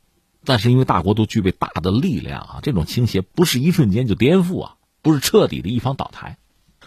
[0.44, 6.38] 但是因为大国都具备大的力量啊，这种倾斜不是一瞬间就颠覆啊，不是彻底的一方倒台。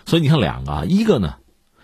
[0.06, 1.36] 所以你看两个啊，一个呢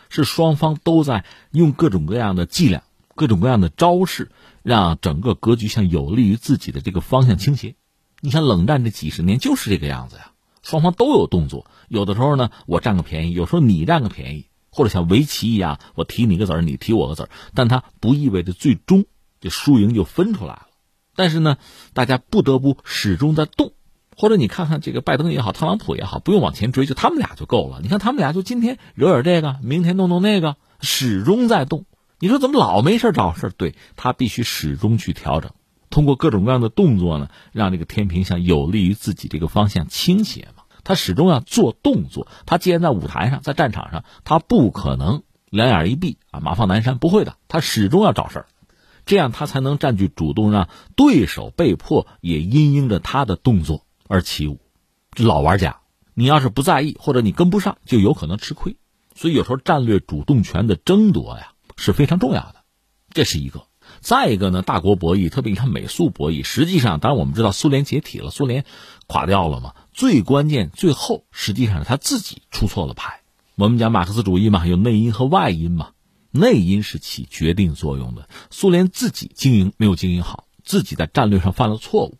[0.10, 2.84] 是双方都在用各种各样的伎俩、
[3.16, 4.32] 各种各样的招式，
[4.64, 7.76] 让整个格局向有利于自己的这个方向倾斜。
[8.20, 10.32] 你看冷战这几十年就是这个样子呀。
[10.62, 17.30] 双方都有动作，有的时候呢，我占个便宜；有时候你占个便宜，或者像围棋一样，我提你个子儿，你提我个子儿。
[17.54, 19.06] 但它不意味着最终
[19.40, 20.68] 这输赢就分出来了。
[21.16, 21.58] 但是呢，
[21.94, 23.74] 大家不得不始终在动。
[24.18, 27.80] 或者你看看这个拜登也好，特朗普也好，不用往前追，就他们俩就够了。
[27.82, 31.86] 你看他们俩就今天惹惹这个，明天弄弄那个，始终在动。
[32.20, 35.52] 你说怎么老没事找事对他必须始终去调整。
[35.90, 40.64] 通过各种各样的动作呢，让这个天平向有利于自己这个方向倾斜嘛。
[40.84, 42.28] 他始终要做动作。
[42.46, 47.38] 他既然在舞台上，在战场上，他不可能两眼一闭啊，马放南山，不会的。
[47.48, 48.48] 他始终要找事儿，
[49.10, 54.60] 这样他才能占据主动，让对手被迫也因应着他的动作而起舞。
[55.18, 55.80] 老玩家，
[56.14, 58.78] 你要是不在意或者你跟不上，就有可能吃亏。
[59.16, 62.58] 所以有时候战略主动权的争夺呀是非常重要的，
[63.10, 63.64] 这是一个。
[64.00, 68.64] 再一个呢，大国博弈，特别你看美苏博弈，实际上，当然我们知道苏联解体了，苏联
[69.08, 69.74] 垮掉了嘛。
[69.92, 73.22] 最关键，最后实际上是他自己出错了牌。
[73.56, 75.94] 我们讲马克思主义嘛，有内因和外因嘛。
[76.32, 82.18] 内因是起决定作用的，苏联自己经营没有经营好，自己在战略上犯了错误，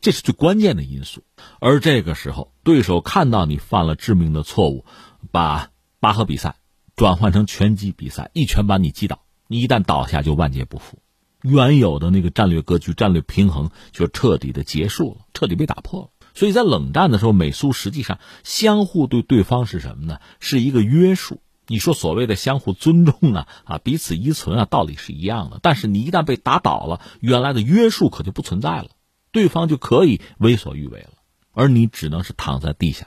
[0.00, 1.24] 这是最关键的因素。
[1.58, 4.84] 而这个时候，对手看到你犯了致命的错误，
[5.32, 6.56] 把拔河比赛
[6.94, 9.22] 转换成拳击比赛，一拳把你击倒。
[9.48, 11.02] 你一旦倒下，就万劫不复，
[11.42, 16.10] 原有的那个战略格局、战略平衡就彻底的结束了，彻底被打破了。
[16.34, 20.20] 所以在冷战的时候，美苏实际上相互对对方是什么呢？
[20.38, 21.42] 是一个约束。
[21.70, 25.60] 你说所谓的相互尊重啊，啊，彼此依存啊，道理是一样的。
[25.62, 28.88] 但是你一旦被打倒了，原来的约束可就不存在了，
[29.30, 31.10] 对方就可以为所欲为了，
[31.52, 33.06] 而你只能是躺在地下，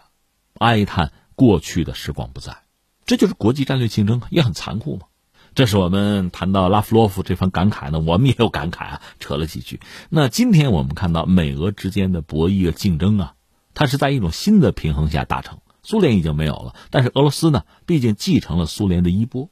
[0.59, 2.59] 哀叹过去的时光不在。
[3.05, 5.07] 这就是国际战略竞争，也很残酷嘛。
[5.55, 9.81] 这是我们谈到拉夫洛夫这番感慨呢，我们也有感慨啊，扯了几句。
[10.07, 13.33] 那今天我们看到美俄之间的博弈的竞争啊，
[13.73, 15.59] 它是在一种新的平衡下达成。
[15.83, 19.49] 苏联已经没有了，但是俄罗斯呢，毕竟继承了苏联的衣钵，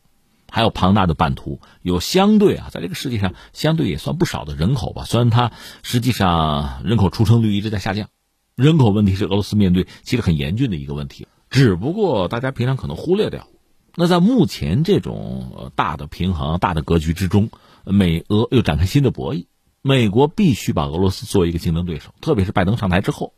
[0.50, 5.04] 还有庞大的版图，有相对啊，在这个世界上相对也算不少的人口吧。
[5.04, 5.52] 虽然它
[5.84, 8.08] 实际上人口出生率一直在下降，
[8.56, 13.48] 人口问题是俄罗斯面对其实很严峻的一个问题，只不过大家平常可能忽略掉。
[13.96, 17.50] 那在目前这种大的平衡、大的格局之中，
[17.84, 19.48] 美俄又展开新的博弈。
[19.82, 23.34] 美国必须把俄罗斯作为一个竞争对手，特别是拜登上台之后，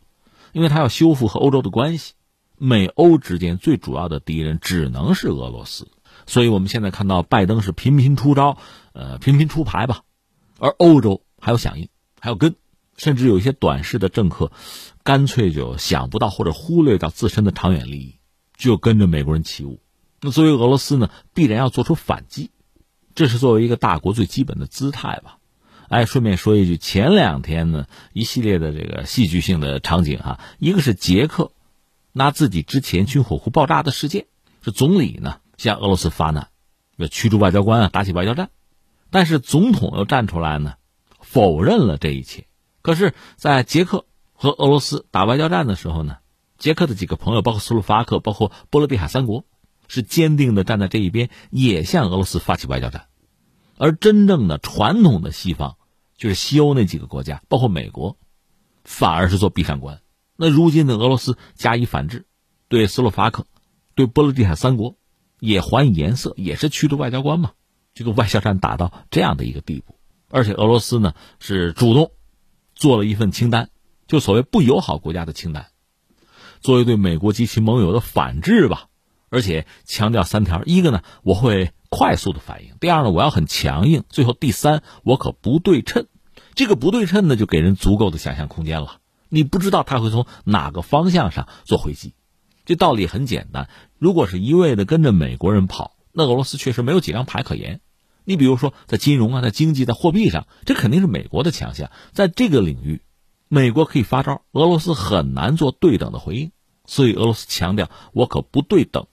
[0.52, 2.14] 因为他要修复和欧洲的关系。
[2.58, 5.88] 美欧之间最主要的敌人只能是俄罗斯，
[6.26, 8.58] 所以我们现在看到拜登是频频出招，
[8.94, 10.02] 呃，频频出牌吧，
[10.60, 11.90] 而欧洲还有响应，
[12.20, 12.56] 还有跟，
[12.98, 14.52] 甚至有一些短视的政客，
[15.04, 18.20] 干脆就想不到或者忽略掉自身的长远利益。
[18.56, 19.82] 就跟着美国人起舞。
[20.22, 22.52] 那作为俄罗斯呢，必然要做出反击，
[23.16, 25.40] 这是作为一个大国最基本的姿态吧。
[25.90, 31.52] 哎，顺便说一句，前两天呢，一系列的这个戏剧性的场景哈，一个是捷克
[32.14, 34.28] 拿自己之前军火库爆炸的事件，
[34.62, 36.48] 是总理呢向俄罗斯发难，
[36.96, 38.52] 要驱逐外交官啊，打起外交战，
[39.10, 40.76] 但是总统又站出来呢，
[41.20, 42.48] 否认了这一切。
[42.82, 46.18] 可是，在捷克和俄罗斯打外交战的时候呢，
[46.58, 49.46] 捷克的几个朋友，包括斯洛伐克，包括波罗的海三国，
[49.88, 53.08] 是坚定的站在这一边，也向俄罗斯发起外交战。
[53.78, 55.78] 而真正的传统的西方，
[56.16, 58.18] 就是西欧那几个国家，包括美国，
[58.84, 60.03] 反而是做闭上关。
[60.36, 62.26] 那如今的俄罗斯加以反制，
[62.68, 63.46] 对斯洛伐克、
[63.96, 64.98] 对波罗的海三国
[65.40, 67.52] 也还以颜色，也是驱逐外交官嘛。
[67.94, 69.96] 这个外交战打到这样的一个地步，
[70.30, 72.12] 而且俄罗斯呢是主动。
[72.76, 73.70] 做了一份清单，
[74.08, 75.68] 就所谓不友好国家的清单，
[76.60, 78.88] 作为对美国及其盟友的反制吧。
[79.30, 86.08] 而且强调三条：一个呢，我会快速的反应；第二呢，我要很强硬；最后第三，我可不对称。
[86.56, 88.98] 这个不对称呢，就给人足够的想象空间了。
[89.34, 92.14] 你不知道他会从哪个方向上做回击。
[92.66, 93.68] 这道理很简单：
[93.98, 97.82] 如果是一味的跟着美国人跑，那俄罗斯确实没有几张牌可言。
[98.26, 101.90] 你比如说，在金融啊，在经济，在货币上，这肯定是美国的强项。
[102.12, 103.02] 在这个领域，
[103.48, 106.52] 美国可以发招，俄罗斯很难做对等的回应。
[106.86, 109.08] 所以俄罗斯强调，我可不对等。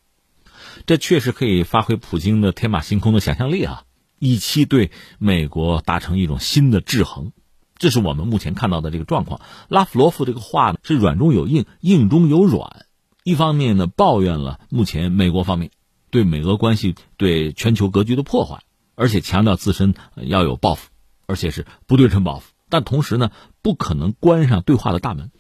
[0.85, 3.85] 这确实可以发挥普京的天马行空的想象力啊，
[4.18, 7.33] 以期对美国达成一种新的制衡。
[7.80, 9.40] 这是我们目前看到的这个状况。
[9.66, 12.86] 拉夫罗夫这个话呢，是软中有硬，硬中有软。
[13.24, 15.72] 一方面呢，抱怨了目前美国方面
[16.10, 18.62] 对美俄关系、对全球格局的破坏。
[18.96, 20.90] 而且强调自身要有报复，
[21.26, 23.30] 而且是不对称报复，但同时呢，
[23.62, 25.30] 不可能关上对话的大门。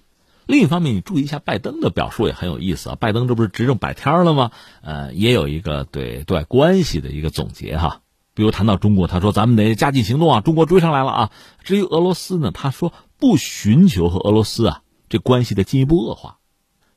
[0.46, 2.96] 另一方面，你注意一下拜登的表述也很有意思啊。
[2.96, 4.50] 拜登这不是执政百天了吗？
[4.80, 8.00] 呃，也有一个对对外关系的一个总结哈。
[8.40, 11.30] 比如谈到中国，他说咱们得加紧行动啊，中国追上来了啊。
[11.62, 16.38] 至于俄罗斯呢，他说不寻求和俄罗斯啊这关系的进一步恶化。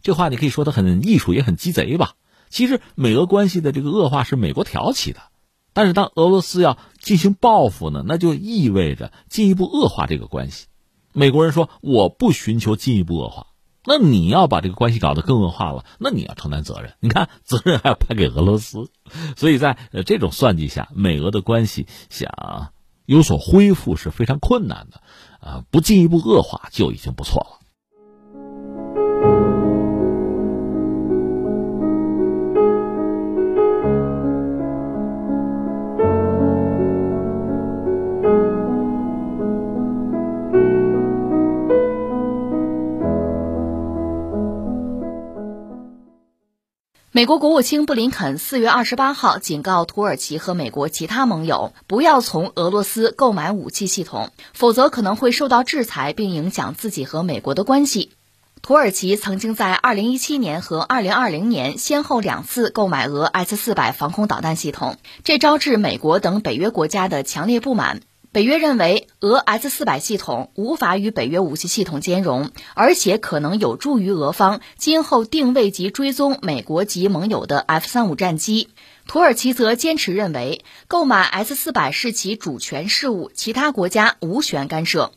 [0.01, 2.13] 这话你可以说的很艺术，也很鸡贼吧。
[2.49, 5.19] 其实美俄关系的这个恶化是美国挑起的。
[5.73, 10.67] 但是，当俄罗斯要进行报复呢，那就意味着进一步恶化这个关系。
[11.11, 13.47] 美国人说：“我不寻求进一步恶化。”
[13.85, 16.93] 那你要把这个关系搞得更恶化了，那你要承担责任。
[16.99, 18.89] 你看， 责任还要判给俄罗斯。
[19.35, 22.71] 所以在呃这种算计下，美俄的关系想
[23.05, 25.01] 有所恢复是非常困难的。
[25.39, 27.59] 啊，不进一步恶化就已经不错了。
[47.15, 58.09] 美国国务卿布林肯四月二十八号警告土耳其和美国其他盟友，不要从俄罗斯购买武器系统，否则可能会受到制裁，并影响自己和美国的关系。
[58.63, 68.01] 土耳其曾经在二零一七年和二零二零年先后两次购买俄 S 四百防空导弹系统，这招致美国等北约国家的强烈不满。
[68.33, 78.69] 北约认为，俄 S 四百系统无法与北约武器系统兼容，而且可能有助于俄方今后定位及追踪美国及盟友的 F 三五战机。
[79.05, 85.11] 土耳其则坚持认为，购买 S 四百是其主权事务，其他国家无权干涉。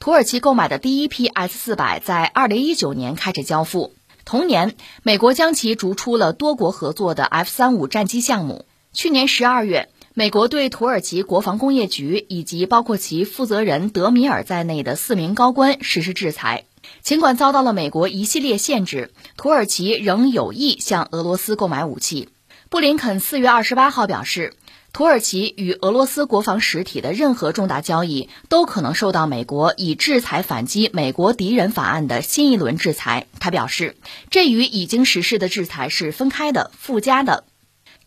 [0.00, 4.74] 土耳其购买的第一批 S 四百在二零一九年开始交付，同年，
[5.04, 8.66] 美国将其逐出了多国合作的 F 三五战机项目。
[8.92, 9.88] 去年十二月。
[10.18, 16.64] 美国对土耳其国防工业局以及包括其负责人德米尔在内的四名高官实施制裁。
[17.02, 22.30] 尽管遭到了美国一系列限制，土耳其仍有意向俄罗斯购买武器。
[22.70, 24.54] 布林肯四月二十八号表示，
[24.94, 33.26] 土耳其与俄罗斯国防实体的任何重大交易都可能受到美国以制裁反击美国敌人法案的新一轮制裁。
[33.38, 33.98] 他表示，
[34.30, 37.44] 这与已经实施的制裁是分开的、附加的。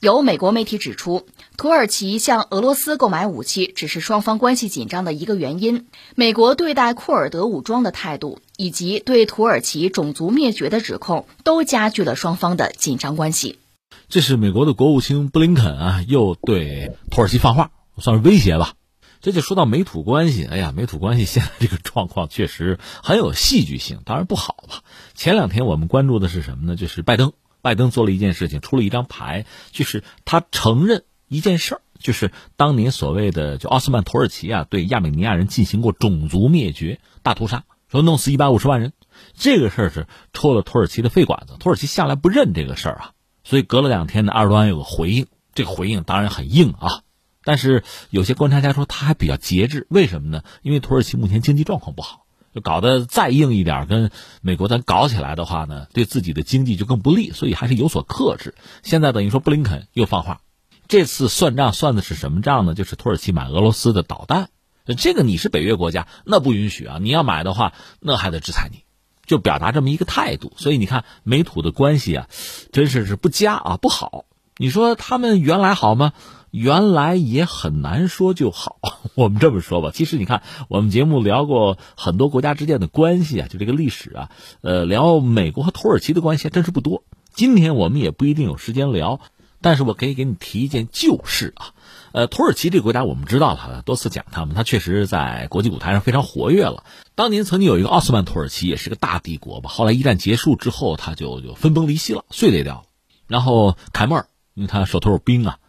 [0.02, 1.26] 有美国媒体指出，
[1.58, 5.88] 土耳其向俄罗斯购买武器只是双方关系紧张的一个原因。
[6.16, 13.60] 美国对待库尔德武装的态度，以及对土耳其种族灭绝的指控，都加剧了双方的紧张关系。
[14.08, 18.76] 这是美国的国务卿布林肯啊，又对土耳其放话，算是威胁吧。
[19.20, 24.82] 这就说到美土关系，哎呀，美土关系现在这个状况确实很有戏剧性，当然不好吧。
[25.14, 26.78] 前两天我们关注的是什么呢？
[26.78, 27.34] 就是拜登。
[27.62, 38.94] 拜登做了一件事情，出了一张牌，就是他承认一件事儿，就是当年所谓的就奥斯曼土耳其啊，对亚美尼亚人进行过种族灭绝、大屠杀，说弄死一百五十万人，
[39.34, 41.56] 这个事儿是戳了土耳其的肺管子。
[41.60, 43.12] 土耳其向来不认这个事儿啊，
[43.44, 47.04] 所以隔了两天呢，埃尔多安有个回应，这个回应当然很硬啊。
[47.44, 50.44] 但是有些观察家说他还比较节制，为什么呢？
[50.62, 52.26] 因为土耳其目前经济状况不好，
[52.60, 58.56] 搞得再硬一点，跟美国咱搞起来的话呢，对自己的经济就更不利，所以还是有所克制。
[58.84, 60.42] 现在等于说布林肯又放话，
[60.88, 62.74] 这次算账算的是什么账呢？
[62.74, 64.50] 就是土耳其买俄罗斯的导弹，
[64.98, 66.98] 这个你是北约国家，那不允许啊！
[67.00, 68.84] 你要买的话，那还得制裁你，
[69.26, 70.52] 就表达这么一个态度。
[70.58, 72.28] 所以你看美土的关系啊，
[72.72, 74.26] 真是是不佳啊，不好。
[74.58, 76.14] 你说他们原来好吗？
[76.52, 78.78] 原来也很难说就好。
[79.16, 84.30] 我们这么说吧，其实你看，我们节目聊过很多国家之间的关系啊，就这个历史啊，
[84.62, 87.04] 呃，聊美国和土耳其的关系还真是不多。
[87.34, 89.20] 今天我们也不一定有时间聊，
[89.62, 91.74] 但是我可以给你提一件旧事啊。
[92.12, 96.84] 呃，土耳其这个国家我们知道了，多次讲他们，他确实在国际舞台上非常活跃了。
[97.14, 99.70] 当年曾经有一个奥斯曼土耳其，也是个大帝国吧。
[99.70, 102.84] 后来一战结束之后，他就就分崩离析了，碎裂掉了。
[103.28, 104.26] 然后凯末尔，
[104.56, 105.60] 因为他手头有兵啊。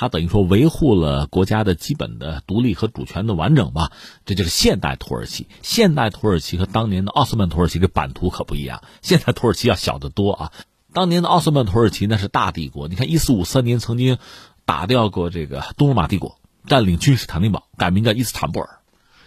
[0.00, 3.90] 他等于说维护了国家的基本的独立和主权的完整吧，
[4.24, 5.48] 这就是现代土耳其。
[5.60, 10.52] 现代土耳其和当年的奥斯曼土耳其这版图可不一样，现在土耳其要小得多啊。
[10.92, 14.18] 当年的奥斯曼土耳其那是大帝国，你看一四五三年曾经
[14.64, 16.38] 打掉过这个东罗马帝国，
[16.68, 18.78] 占领君士坦丁堡，改名叫伊斯坦布尔，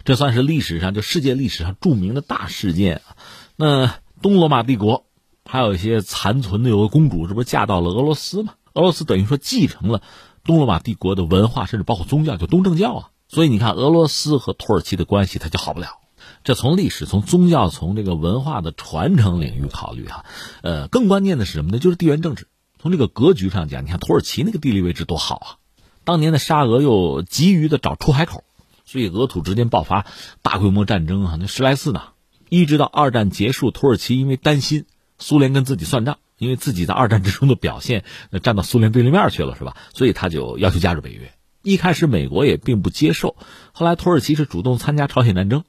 [0.04, 3.16] 这算是历史上就世界历史上著名的大事件啊。
[3.56, 5.04] 那东罗马帝国
[5.44, 8.54] 还有一些残存的有个公主，这不是嫁到了俄罗斯吗？
[8.72, 10.00] 俄罗斯等于说继承了。
[10.44, 13.10] 东罗马帝国的文化，甚至包括宗教，就东正教啊。
[13.28, 15.98] 所以你看，俄罗斯和土耳其的关系，它就好不了。
[16.44, 20.24] 这从历史、从宗教、从这个文化的传承领域考虑哈，
[20.62, 21.78] 呃，更关键的是什么呢？
[21.78, 22.48] 就是地缘政治。
[22.80, 25.48] 从这个格局上讲，你看土耳其那个地理位置多好啊！
[26.04, 28.42] 当年的沙俄又急于的找出海口，
[28.84, 30.06] 所以俄土之间爆发
[30.42, 32.02] 大规模战争啊，那十来次呢。
[32.48, 34.84] 一直到二战结束，土耳其因为担心
[35.18, 36.18] 苏联跟自己算账。
[36.42, 39.76] 因为自己在二战之中的表现，那站到苏联对立面去了，是吧？
[39.94, 41.32] 所以他就要求加入北约。
[41.62, 43.36] 一开始美国也并不接受，
[43.72, 45.62] 后来土耳其是主动参加朝鲜战争，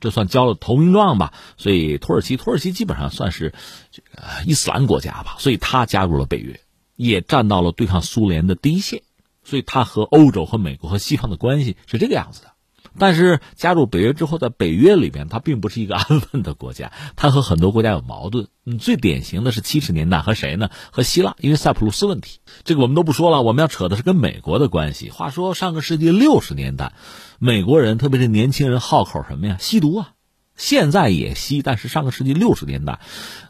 [0.00, 1.32] 这算交了投名状吧？
[1.56, 3.54] 所以土耳其，土耳其基本上算是
[3.92, 6.60] 这个伊斯兰国家吧，所以他加入了北约，
[6.96, 9.02] 也站到了对抗苏联的第一线。
[9.44, 12.52] 所以他和欧洲、和美国、和西方的关系是这个样子的。
[12.98, 18.48] 但是加入北约之后，在北约里边，它并不是一个安稳的国家， 它和很多国家有矛盾。
[18.66, 20.68] 嗯，最典型的是七十年代和谁呢？
[20.90, 22.40] 和希腊，因为塞浦路斯问题。
[22.64, 25.08] 这个我们都不说了，我们要扯的是跟美国的关系。
[25.10, 26.92] 话说上个世纪六十年代，
[27.38, 29.56] 美国人特别是年轻人好口什么呀？
[29.58, 30.10] 吸毒啊！
[30.54, 32.98] 现在也吸，但是上个世纪六十年代，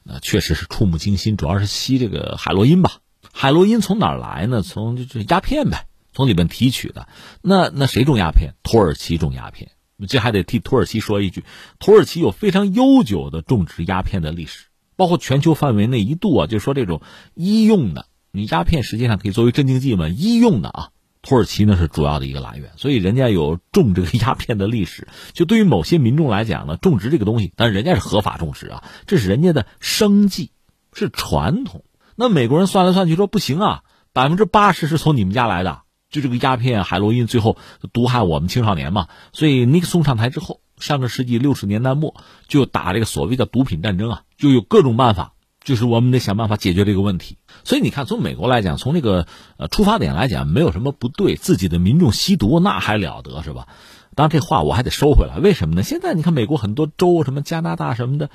[0.05, 2.99] 呃，确实是触目惊心，主要是吸这个海洛因吧。
[3.32, 4.62] 海洛因从哪儿来呢？
[4.62, 5.88] 从就是鸦片呗。
[6.12, 7.09] 从里面提取的，
[7.42, 8.54] 那那谁种鸦片？
[8.62, 9.70] 土耳其种鸦片，
[10.09, 11.44] 这还得替土耳其说一句，
[11.78, 17.02] 土耳其有非常悠久的种植鸦片的历史，包括全球范围内一度啊，就说这种
[17.34, 20.90] 医用的，你鸦片实际上可以作为镇静剂嘛，医用的啊，
[21.22, 25.09] 土耳其呢是主要的一个来源，所以人家有种这个鸦片的历史。
[25.32, 30.52] 就对于某些民众来讲呢，种植这个东西，但人家是合法种植啊，这是人家的生计，
[30.92, 31.84] 是传统。
[32.16, 33.82] 那美国人算来算去说不行啊，
[34.12, 35.82] 百分之八十是从你们家来的。
[36.11, 37.56] 就这个鸦片、海洛因，最后
[37.92, 39.09] 毒害我们青少年嘛。
[39.32, 42.14] 所以尼克松上台之后，上个世纪六十年代末
[42.46, 47.36] 就打这个所谓的毒品战争啊，就有各种办法，就是我们得想办法解决这个问题。
[47.64, 49.26] 所以你看，从美国来讲，从这个
[49.59, 51.36] 呃出发点来讲，没有什么不对。
[51.36, 53.68] 自己的民众吸毒那还了得是吧？
[54.14, 55.82] 当然这话我还得收回来，为什么呢？
[55.82, 58.30] 现在你看美国很多州，什么加拿大什么的。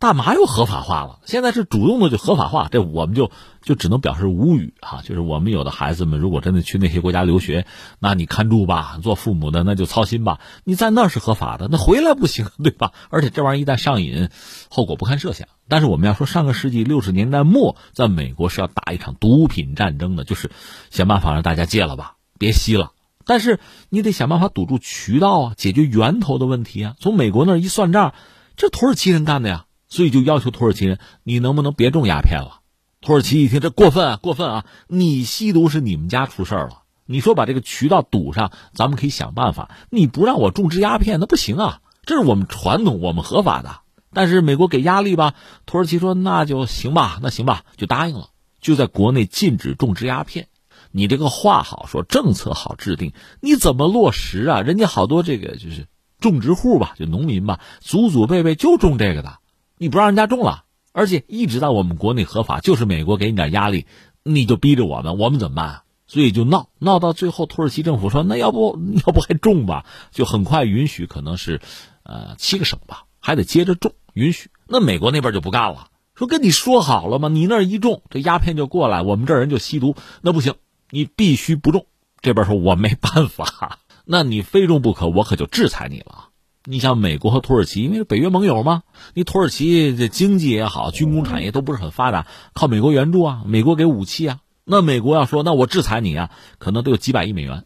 [0.00, 3.30] 大麻又合法化了，现在是主动的就合法化，这我们就
[3.62, 5.00] 就只能表示无语哈。
[5.02, 7.64] 就是我们有的孩子们，如果真的去那些国家留学，
[8.00, 10.40] 那你看住吧，做父母的那就操心吧。
[10.64, 12.92] 你在那是合法的，那回来不行， 对吧？
[13.08, 14.28] 而且这玩意儿一旦上瘾，
[14.68, 15.48] 后果不堪设想。
[15.68, 20.50] 但是我们要说，上个世纪六十年代末，在美国是要打一场毒品战争的，就是
[20.90, 22.92] 想办法让大家戒了吧，别吸了。
[23.24, 26.94] 但是你得想办法堵住渠道啊，解决源头的问题啊。
[27.00, 28.12] 从美国那儿一算账，
[28.56, 29.64] 这土耳其人干的呀。
[29.94, 32.62] 所以就要求土耳其人，你能不能别种鸦片了？
[33.00, 34.64] 土耳其一听这过分啊，过分啊！
[34.88, 39.70] 你吸毒是你们家出事儿了，你说把这个渠道堵上，咱们可以想办法。
[39.90, 41.80] 你不让我种植鸦片，那不行啊！
[42.04, 43.82] 这是我们传统，我们合法的。
[44.12, 45.34] 但是美国给压力吧，
[45.64, 48.30] 土耳其说那就行吧，那行吧，就答应了，
[48.60, 50.48] 就在国内禁止种植鸦片。
[50.90, 54.60] 你这个话好说，政策好制定，你怎么落实啊？
[54.60, 55.86] 人家好多这个就是
[56.18, 59.38] 种植户吧，就农民吧，祖祖辈辈就种这个的。
[59.84, 63.84] 你不让人家种了，而且一直在我们国内合法，就是美国给你点压力，
[64.22, 65.82] 你就逼着我们，我们怎么办？
[66.06, 71.60] 所以就闹闹到最后，土耳其政府说：“那要不要不还种吧？”就很快允许，可能是，
[72.02, 74.48] 呃，七个省吧，还得接着种，允许。
[74.66, 77.28] 那美国那边就不干了，说跟你说好了吗？
[77.28, 80.54] 你那一种，这鸦片就过来，我们这人就吸毒，那不行，
[80.88, 81.84] 你必须不种。
[82.22, 86.23] 这边说我没办法， 那你非种不可，我可就制裁你了。
[86.66, 94.40] 你像美国和土耳其，因为北约盟友嘛，你土耳其这经济也好，军工产业都不是很发达，靠美国援助啊，美国给武器啊。
[94.64, 97.64] 那美国要说，那我制裁你啊，可能都有几百亿美元，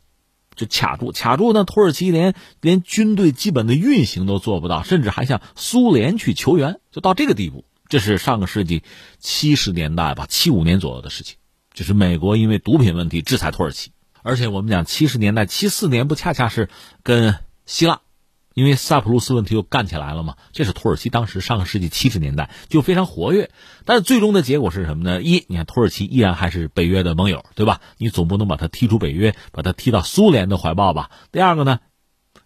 [0.56, 1.52] 就卡住，卡住。
[1.52, 7.64] 那土耳其连连军队基本的运行都做不到，甚至还向苏联去求援，就到这个地步。
[7.88, 8.82] 这是上个世纪
[9.20, 11.36] 七十年代吧，七五年左右的事情，
[11.72, 13.92] 就是美国因为毒品问题制裁土耳其，
[14.24, 16.68] 而且我们讲七十年代七四年不恰恰是
[17.04, 18.00] 跟希腊，
[18.58, 20.34] 因为塞浦路斯问题又干起来了嘛？
[20.50, 23.52] 这是土耳其当时上个世纪七十年代就非常活跃，
[23.84, 25.22] 但是最终的结果是什么呢？
[25.22, 27.80] 一，你看土耳其依然还是北约的盟友，对吧？
[27.98, 31.08] 你总不能把他踢出北约，把他踢到苏联的怀抱吧？
[31.30, 31.78] 第二个呢，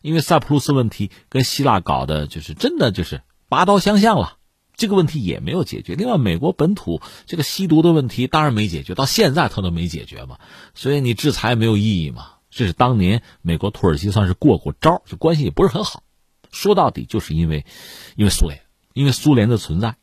[0.02, 4.36] 因为塞浦路斯问题跟希腊搞的就是真的就是拔刀相向了。
[4.76, 5.94] 这个问题也没有解决。
[5.94, 10.38] 另外，美国本土这个吸毒的问题当然没解决，到现在他都没解决嘛。
[10.74, 12.31] 所以你制裁没有意义嘛？
[12.52, 16.04] 这是当年美国土耳其算是过过招，就关系也不是很好。
[16.52, 17.66] 说到底，就是因为，
[18.14, 18.60] 因为苏联，
[18.92, 19.96] 因为苏联的存在，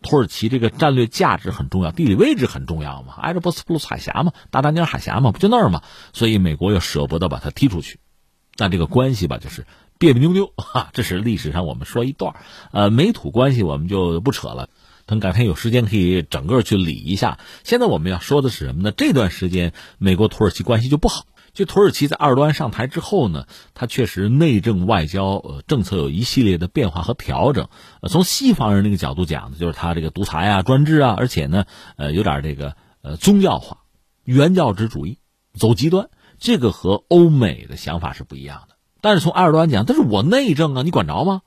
[0.00, 5.82] 土耳其这个战略价值很重要，地理位置很重要嘛，挨着波斯普鲁斯海峡嘛，大丹尼尔海峡嘛，不就那儿嘛？
[6.14, 7.98] 所以美国又舍不得把他踢出去。
[8.56, 9.66] 但这个关系吧，就是。
[10.00, 12.36] 别别扭扭哈，这是历史上我们说一段
[12.70, 14.68] 呃，美土关系我们就不扯了，
[15.06, 17.40] 等改天有时间可以整个去理一下。
[17.64, 18.92] 现在我们要说的是什么呢？
[18.96, 21.26] 这段时间美国土耳其关系就不好。
[21.58, 27.68] 就土耳其在埃尔多安上台之后呢，他确实内政外交呃政策有一系列的变化和调整。
[28.00, 31.64] 呃，从西方人那个角度讲呢，就是他这个独裁啊、专制啊，而且呢，
[31.96, 33.78] 呃，有点这个呃宗教化、
[34.22, 35.18] 原教旨主义，
[35.52, 36.10] 走极端。
[36.38, 38.76] 这个和欧美的想法是不一样的。
[39.00, 41.42] 但是从埃尔多安讲，这是我内政啊，你管着吗？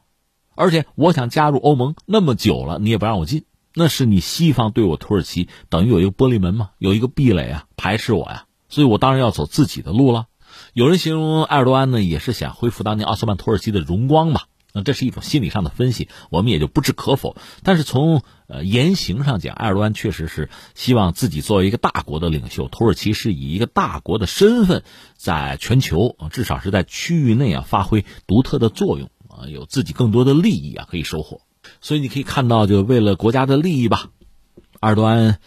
[0.55, 3.45] 而且我想加入欧盟那么久了，你也不让我进，
[3.75, 10.25] 那是你西方对我土耳其等于有一个玻璃门嘛，有一个壁垒啊，排斥我呀，所以我当然要走自己的路了。
[10.73, 14.45] 有人形容埃尔多安呢，也是想恢复当年奥斯曼土耳其的荣光吧。
[14.73, 17.35] 那这是一种心理上的分析，我们也就不置可否。
[17.61, 24.83] 但是从呃言行上讲，埃尔多安确实是希望自己作为一个大国的领袖，土耳其是以一个大国的身份，
[25.17, 31.41] 在全球至少是在区域内啊发挥独特的作用啊，有自己更多的利益啊可以收获。
[31.81, 34.09] 所以你可以看到，就为了国家的利益吧，
[34.79, 35.39] 埃尔多安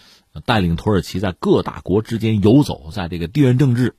[0.44, 3.96] 带领土耳其在各大国之间游走，在这个地缘政治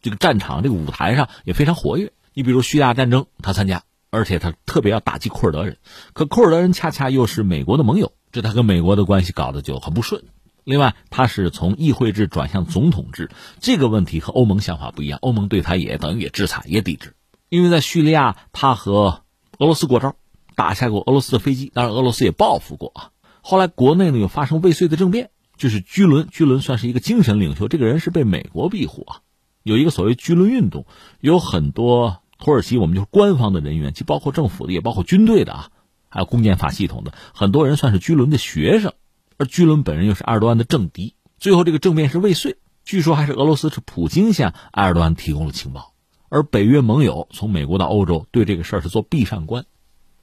[0.00, 2.12] 这个战场这个舞台上也非常活跃。
[2.34, 3.82] 你比如叙利亚战争，他参加。
[4.14, 5.78] 而且他特别要打击库尔德人，
[6.12, 10.24] 可库尔德人恰恰又是美国的盟友，这他跟美国的关系搞得就很不顺。
[10.64, 17.14] 另外，他是从议会制转向总统制，这个问题和欧盟想法不一样，欧盟对他也等于也制裁也抵制。
[17.48, 19.22] 因为在叙利亚，他和
[19.56, 20.14] 俄罗斯过招，
[20.56, 23.10] 打下过俄罗斯的飞机，当然俄罗斯也报复过啊。
[23.40, 29.20] 后来国内呢又发生未遂的政变，就是居伦，居伦算是一个精神领袖，这个人是被美国庇护啊，
[29.62, 30.86] 有一个所谓居伦运动，
[31.20, 32.18] 有很多。
[32.44, 35.70] 土耳其，我们就是官方的人员，既包括政府的，也包括军队的啊，
[36.08, 38.94] 还有公检法系统的，很多人算是居伦的学生，
[39.38, 41.14] 而居伦本人又是埃尔多安的政敌。
[41.38, 45.94] 最后这个政变是未遂，据说还是俄罗斯是普京向埃尔多安提供了情报，
[46.30, 49.64] 而北约盟友从美国到欧洲对这个事儿是做闭上关，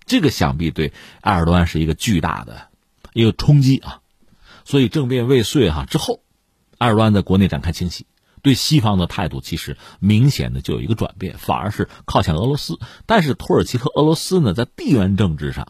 [0.05, 2.67] 这个想必对埃尔多安是一个巨大的
[3.13, 3.98] 一个冲击啊。
[4.69, 6.21] 所以政变未遂哈之后，
[6.77, 8.05] 埃尔多安在国内展开清洗。
[8.43, 12.77] 对西方的态度其实明显的就有一个转变，反而是靠向俄罗斯。
[13.07, 15.69] 但是土耳其和俄罗斯呢，在地缘政治上，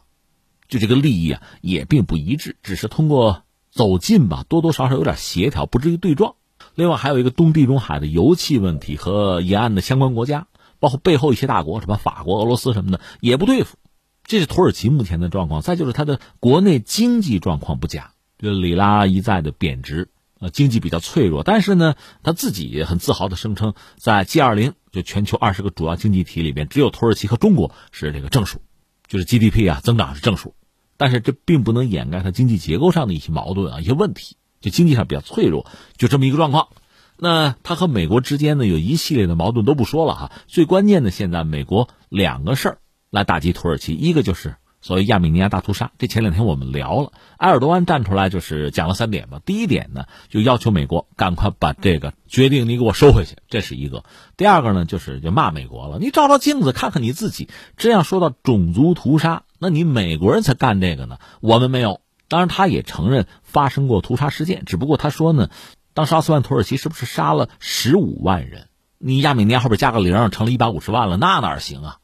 [0.68, 6.36] 就这个利益啊，也并不一致，只是通过走近吧，多多少少有点协调，不至于对撞。
[6.76, 10.48] 另外还有一个东地中海的油气问题和沿岸的相关国家，
[10.78, 13.78] 包括背后一些大国，什么法国、俄罗斯什么的也不对付。
[14.26, 15.62] 这是土耳其目前的状况。
[15.62, 20.10] 再就是它的国内经济状况不佳，就里拉一再的贬值。
[20.42, 28.62] 呃，经济比较脆弱，但是呢，他自己很自豪的声称，在 G 二零就全球二十个主要经济体里边，只有土耳其和中国是这个正数，
[29.06, 30.56] 就是 GDP 啊增长是正数，
[30.96, 35.68] 但是这并不能掩盖它经济结构上的一些矛盾啊一些问题，就经济上比较脆弱，
[35.98, 36.70] 就这么一个状况。
[37.18, 42.78] 那他和美国之间呢有一系列的矛盾都不说了哈，最关键的现在美国两个事儿
[43.10, 44.56] 来打击土耳其，一个就是。
[44.82, 49.42] 所谓亚美尼亚大屠杀，这前两天我们聊了，埃尔多安站出来就是讲了三点吧。
[49.46, 54.04] 第一点呢，就要求美国赶快把这个决定你给我收回去，这是一个；
[54.38, 57.50] 第二个呢，就是就骂美国了，你照照镜子看看你自己。
[57.76, 62.02] 这样说到种族屠杀，那你美国人才干这个呢，我们没有。
[62.30, 65.50] 当然，他也承认发生过屠杀事件，只不过他说呢，
[65.94, 68.70] 当时奥斯曼土耳其是不是杀了十五万人？
[68.98, 71.98] 你亚美尼亚后边加个零，成了一百五十万了，那哪行啊？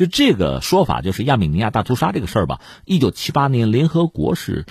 [0.00, 2.62] 就这个说法，就是亚美尼亚大屠杀这个事儿吧。
[2.86, 4.64] 一九七八年，联合国是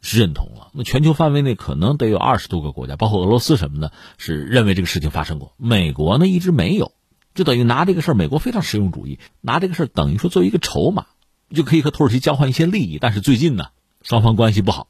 [0.00, 0.70] 认同了。
[0.72, 5.52] 那全球范围内可能得有二十多个国家，包括俄罗斯什么的，是认为这个事情发生过。
[5.56, 6.92] 美国呢一直没有，
[7.34, 11.06] 就等于拿这个事儿，美国非常实用主义，拿这个事儿等于说作为一个筹码，
[11.52, 12.98] 就可以和土耳其交换一些利益。
[13.00, 13.70] 但是最近呢，
[14.02, 14.86] 双方关系不好，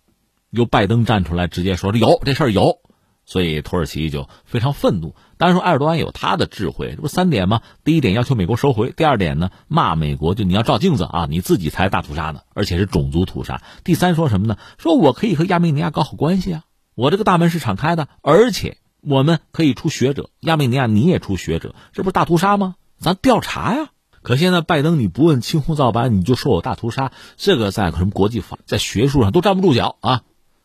[0.50, 2.80] 由拜登站出来直接说有这事儿有。
[3.28, 5.14] 所以土耳其就非常愤怒。
[5.36, 7.60] 当然说，埃尔多安有他的智慧，这不三点吗？
[7.84, 13.62] 第一点要求美国收回，第二点呢骂美国，就你要照镜子啊，你自己才是大屠杀呢，而且是种族屠杀。
[13.84, 14.56] 第三说什么呢？
[14.78, 16.62] 说我可以和亚美尼亚搞好关系啊，
[16.94, 22.76] 我这个大门是敞开的，而且我们可以出学者，亚美尼亚你也出学者，这不是大屠杀吗？
[22.98, 23.90] 咱调查呀。
[24.22, 30.22] 可现在拜登你不问青红皂白，你就说我大屠杀，这个在什么国际法，在学术上都站不住脚啊！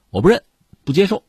[0.09, 0.43] 我不认，
[0.86, 1.24] 不接受。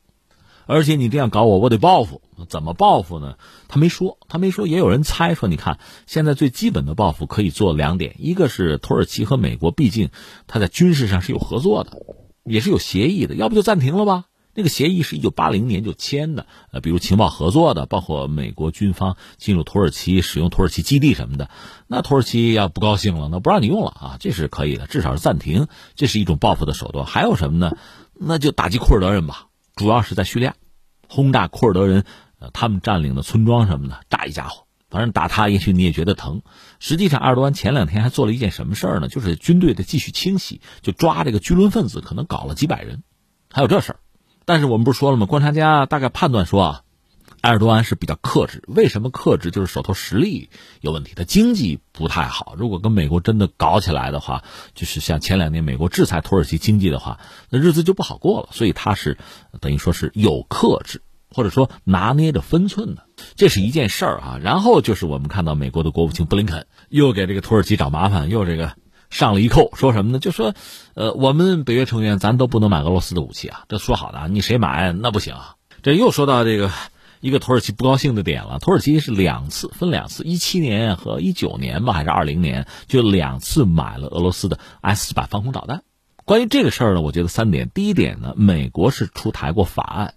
[0.66, 2.22] 而且你这样搞我，我得报复。
[2.48, 3.36] 怎么报复呢？
[3.68, 4.66] 他没说，他没说。
[4.66, 10.10] 也有人猜说，你看现在最基本的报复可以做两点：一个是土耳其和美国，毕竟
[10.46, 11.92] 他在军事上是有合作的，
[12.44, 14.24] 也是有协议的，要不就暂停了吧？
[14.56, 21.50] 那个协议是一九八零年就签的，呃，比如情报合作的，包括美国军方进入土耳其使用土耳其基地什么的。
[21.88, 27.04] 那土耳其要不高兴了，那不让你用了啊，这是可以的，至少是暂停，这是一种报复的手段。
[27.04, 27.76] 还有什么呢？
[28.14, 29.46] 那就打击库尔德人吧。
[29.76, 30.54] 主要是在叙利亚，
[31.08, 32.04] 轰炸库尔德人，
[32.38, 34.66] 呃，他们占领的村庄什么的，炸一家伙。
[34.88, 36.42] 反正打他，也许你也觉得疼。
[36.78, 39.08] 实际上，埃尔多安前两天还做了一件什么事儿呢？
[39.08, 43.02] 就是军队的继续清洗，就抓这个军伦分子，可能搞了几百人，
[43.50, 43.98] 还有这事儿。
[44.44, 45.26] 但是我们不是说了吗？
[45.26, 46.83] 观察家大概判断说啊。
[47.44, 49.50] 埃尔多安是比较克制，为什么克制？
[49.50, 50.48] 就是手头实力
[50.80, 52.54] 有问题，他经济不太好。
[52.56, 57.20] 如果跟美国真的搞起来的话，就是像前两年美国制裁土耳其经济的话，
[57.50, 58.48] 那日子就不好过了。
[58.52, 59.18] 所以他是
[59.60, 63.04] 等于说是有克制，或者说拿捏着分寸的，
[63.36, 64.40] 这是一件事儿啊。
[64.42, 68.72] 然后就是我们看到美国的国务卿布林肯又给这个土耳其找麻烦，又这个
[69.10, 70.18] 上了一扣，说什么呢？
[70.18, 70.54] 就说，
[70.94, 75.56] 呃，我们北约成员咱都不能买俄罗斯的武器啊，这说好的，你谁买那不行啊。
[75.82, 76.70] 这又说到这个。
[77.24, 85.84] 一个土耳其不高兴的点了，土耳其是两次分两次，一七年和一九年吧，还是二零年，就两次买了俄罗斯的 S 四百防空导弹。
[86.26, 90.14] 关于这个事儿呢，我觉得三点：第一点呢，美国是出台过法案，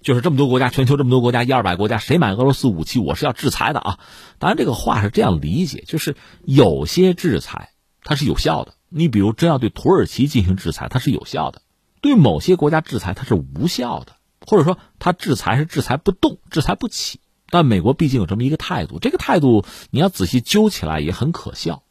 [0.00, 4.00] 就是这么多国家，全球这么多国家，一二百国家，谁买俄罗斯武器，我是要制裁的啊。
[4.40, 7.70] 当然，这个话是这样理解，就是有些制裁
[8.02, 11.60] 它是有效的，你比如真要对土耳其进行制裁，它是有效的；
[12.00, 14.17] 对某些国家制裁，它是无效的。
[14.48, 17.20] 或者说，他制裁是制裁不动、制裁不起，
[17.50, 21.82] 但美国毕竟有这么一个态度，这个态度你要仔细揪起来也很可笑。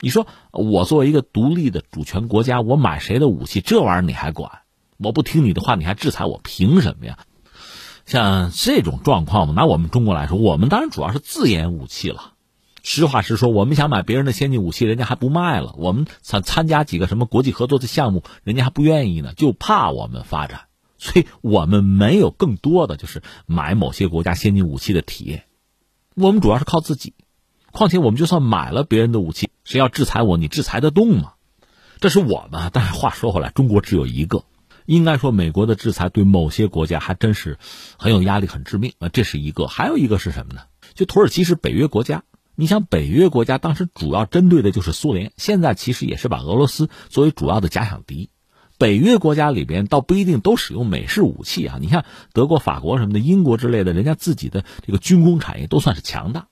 [0.00, 4.60] 你说我作为一个独立的主权国家，我买谁的武器，这玩意儿你还管？
[4.98, 7.18] 我不听你的话，你还制裁我，凭什么呀？
[8.04, 12.32] 像这种状况嘛，拿我们中国来说，我们当然主要是自研武器了。
[12.82, 20.66] 实话实说，我们想买别人的先进武器，人家还不卖了；我们想参加几个什么国际合作的项目，人家还不愿意呢，就怕我们发展。
[21.04, 25.44] 所以我们没有更多的就是买某些国家先进武器的体验，
[26.14, 27.12] 我们主要是靠自己。
[27.72, 31.34] 况且我们就算买了别人的武器，谁要制裁我，你制裁得动吗？
[32.00, 32.70] 这是我们。
[32.72, 34.44] 但是话说回来，中国只有一个。
[34.86, 37.58] 应该说，美国的制裁对某些国家还真是
[37.98, 39.10] 很有压力、很致命啊。
[39.10, 39.66] 这是一个。
[39.66, 40.62] 还有一个是什么呢？
[40.94, 42.22] 就土耳其是北约国家，
[42.54, 48.30] 你想北约国家当时主要针对的就是苏联，现在其实也是把俄罗斯作为主要的假想敌。
[48.84, 52.04] 北约国家里边倒不一定都使用美式武器啊，你看
[52.34, 56.48] 德国、法国什么的，英国之类的，人家自己的这个军工产业都算是强大，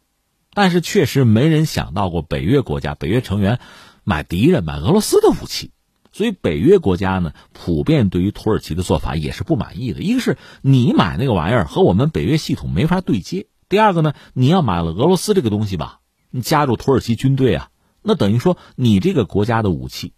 [0.54, 3.60] 但是确实没人想到过北约国家、北约成员
[4.02, 5.72] 买敌人、买俄罗斯的武器，
[6.10, 10.00] 所以北约国家呢，普遍对于土耳其的做法也是不满意的。
[10.00, 17.68] 一个是你买那个玩意儿和我们北约系统没法对接，第二个呢，你要买了俄罗斯这个东西吧，你加入土耳其军队啊，
[18.00, 20.14] 那等于说你这个国家的武器。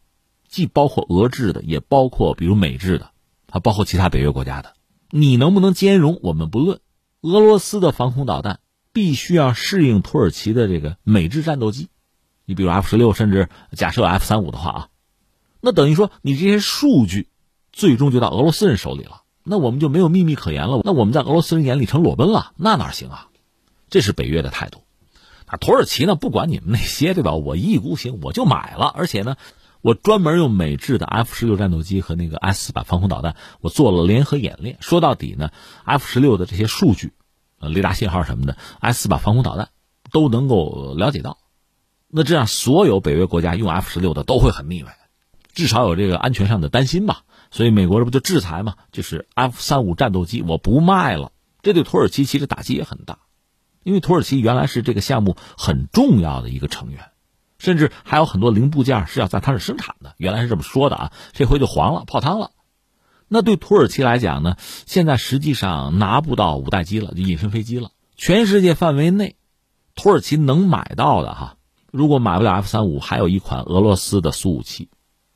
[0.54, 3.10] 既包括俄制的，也包括比如美制的，
[3.50, 4.74] 还包括其他北约国家的。
[5.10, 6.20] 你能不能兼容？
[6.22, 6.78] 我们不论。
[7.22, 8.60] 俄罗斯的防空导弹
[8.92, 11.88] 必须要适应土耳其的这个美制战斗机，
[12.44, 14.88] 你比如 F 十六，甚至假设 F 三五的话啊，
[15.60, 17.26] 那等于说你这些数据
[17.72, 20.82] 最终就到俄罗斯人手里了，那我们就没有秘密可言了。
[20.84, 23.26] 那我们在俄罗斯人眼里成裸奔了，那哪行啊？
[23.90, 24.84] 这是北约的态度。
[25.50, 26.14] 那土耳其呢？
[26.14, 27.34] 不管你们那些，对吧？
[27.34, 29.34] 我一意孤行，我就买了，而且呢。
[29.84, 34.78] 我专门用美制的 F 十六战斗机和那个 S 四百防空导弹，我做了联合演练。
[34.80, 35.50] 说到底呢
[35.84, 37.12] ，F 十六的这些数据，
[37.58, 39.68] 呃，雷达信号什么的，S 四百防空导弹
[40.10, 41.36] 都能够了解到。
[42.08, 44.96] 那这样，所有北约国家用 F 十六的都会很腻歪，
[45.52, 47.24] 至少有这个安全上的担心吧。
[47.50, 48.76] 所以美国这不就制裁嘛？
[48.90, 51.30] 就是 F 三五战斗机我不卖了，
[51.60, 53.18] 这对土耳其其实打击也很大，
[53.82, 57.10] 因为土耳其原来是这个项目很重要的一个成员。
[57.64, 62.50] 甚至还有很多零部件是要在它这生产的，原来是这么说的啊，这回就黄了，泡汤了。
[63.26, 67.90] 那对土耳其来讲呢，现在实际上拿不到五代机了，就隐身飞机了。
[68.16, 69.36] 全世界范围内，
[69.94, 71.56] 土耳其能买到的哈，
[71.90, 74.90] 如果买不了 F 三五，还有一款俄罗斯的苏五七，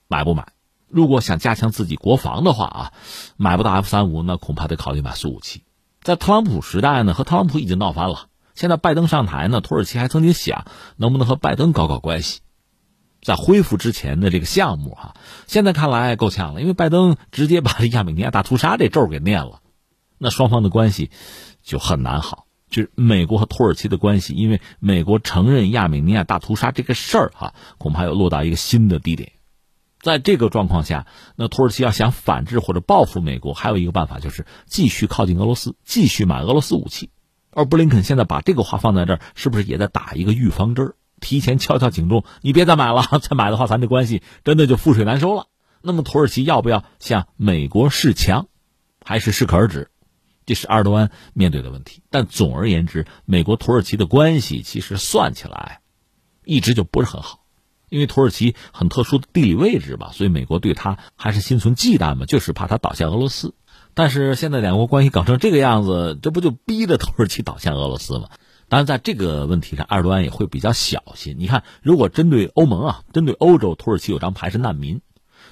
[0.07, 0.49] 买不买？
[0.87, 2.93] 如果想加强自己国防的话啊，
[3.39, 5.62] 买不到 F 三五，那恐怕得考虑买苏五七。
[6.03, 8.28] 在特朗普时代呢，和特朗普已经闹翻了。
[8.59, 10.64] 现在拜登上台呢，土耳其还曾经想
[10.96, 12.40] 能不能和拜登搞搞关系。
[13.22, 15.14] 在恢复之前的这个项目哈，
[15.46, 19.61] 现在看来够呛了，因为拜登直接把亚美尼亚大屠杀这咒给念了，
[20.18, 21.12] 那双方的关系
[21.62, 22.46] 就很难好。
[22.68, 29.34] 就是美国和土耳其的关系，因为美国承认亚美尼亚大屠杀这个事儿哈，恐怕要落到一个新的低点。
[30.00, 31.06] 在这个状况下，
[31.36, 37.11] 那土耳其要想反制或者报复美国，还有一个办法就是继续靠近俄罗斯，继续买俄罗斯武器。
[37.59, 40.94] 而布林肯现在把这个话放在这儿，是不是也在打一个预防针儿？
[41.20, 45.48] 提前敲敲警钟，你别再买了， 再买的话，咱这关系真的就覆水难收了。
[45.82, 48.46] 那么土耳其要不要向美国示强，
[49.04, 49.90] 还是适可而止？
[50.46, 52.00] 这是埃尔多安面对的问题。
[52.11, 55.80] 但总而言之，美国土耳其的关系其实算起来，
[56.44, 57.40] 一直就不是很好，
[57.88, 63.54] 因为土耳其很特殊的地理位置吧，所以美国对他还是心存忌惮嘛，就是怕他倒向俄罗斯。
[63.99, 68.28] 但是现在两国关系搞成这个样子，这不就逼着土耳其倒向俄罗斯吗？
[68.68, 71.34] 当然，在这个问题上，埃尔多安也会比较小心。
[71.36, 74.99] 你看，如果针对欧盟啊，针对欧洲，土耳其有张牌是难民；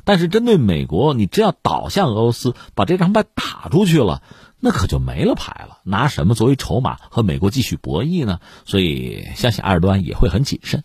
[0.04, 4.22] 但是针对美国，你真要倒向俄罗斯，把这张牌打出去了，
[4.60, 5.78] 那可就没了牌了。
[5.82, 8.38] 拿什么作为筹码和美国继续博弈呢？
[8.64, 10.84] 所以，相信埃尔多安也会很谨慎。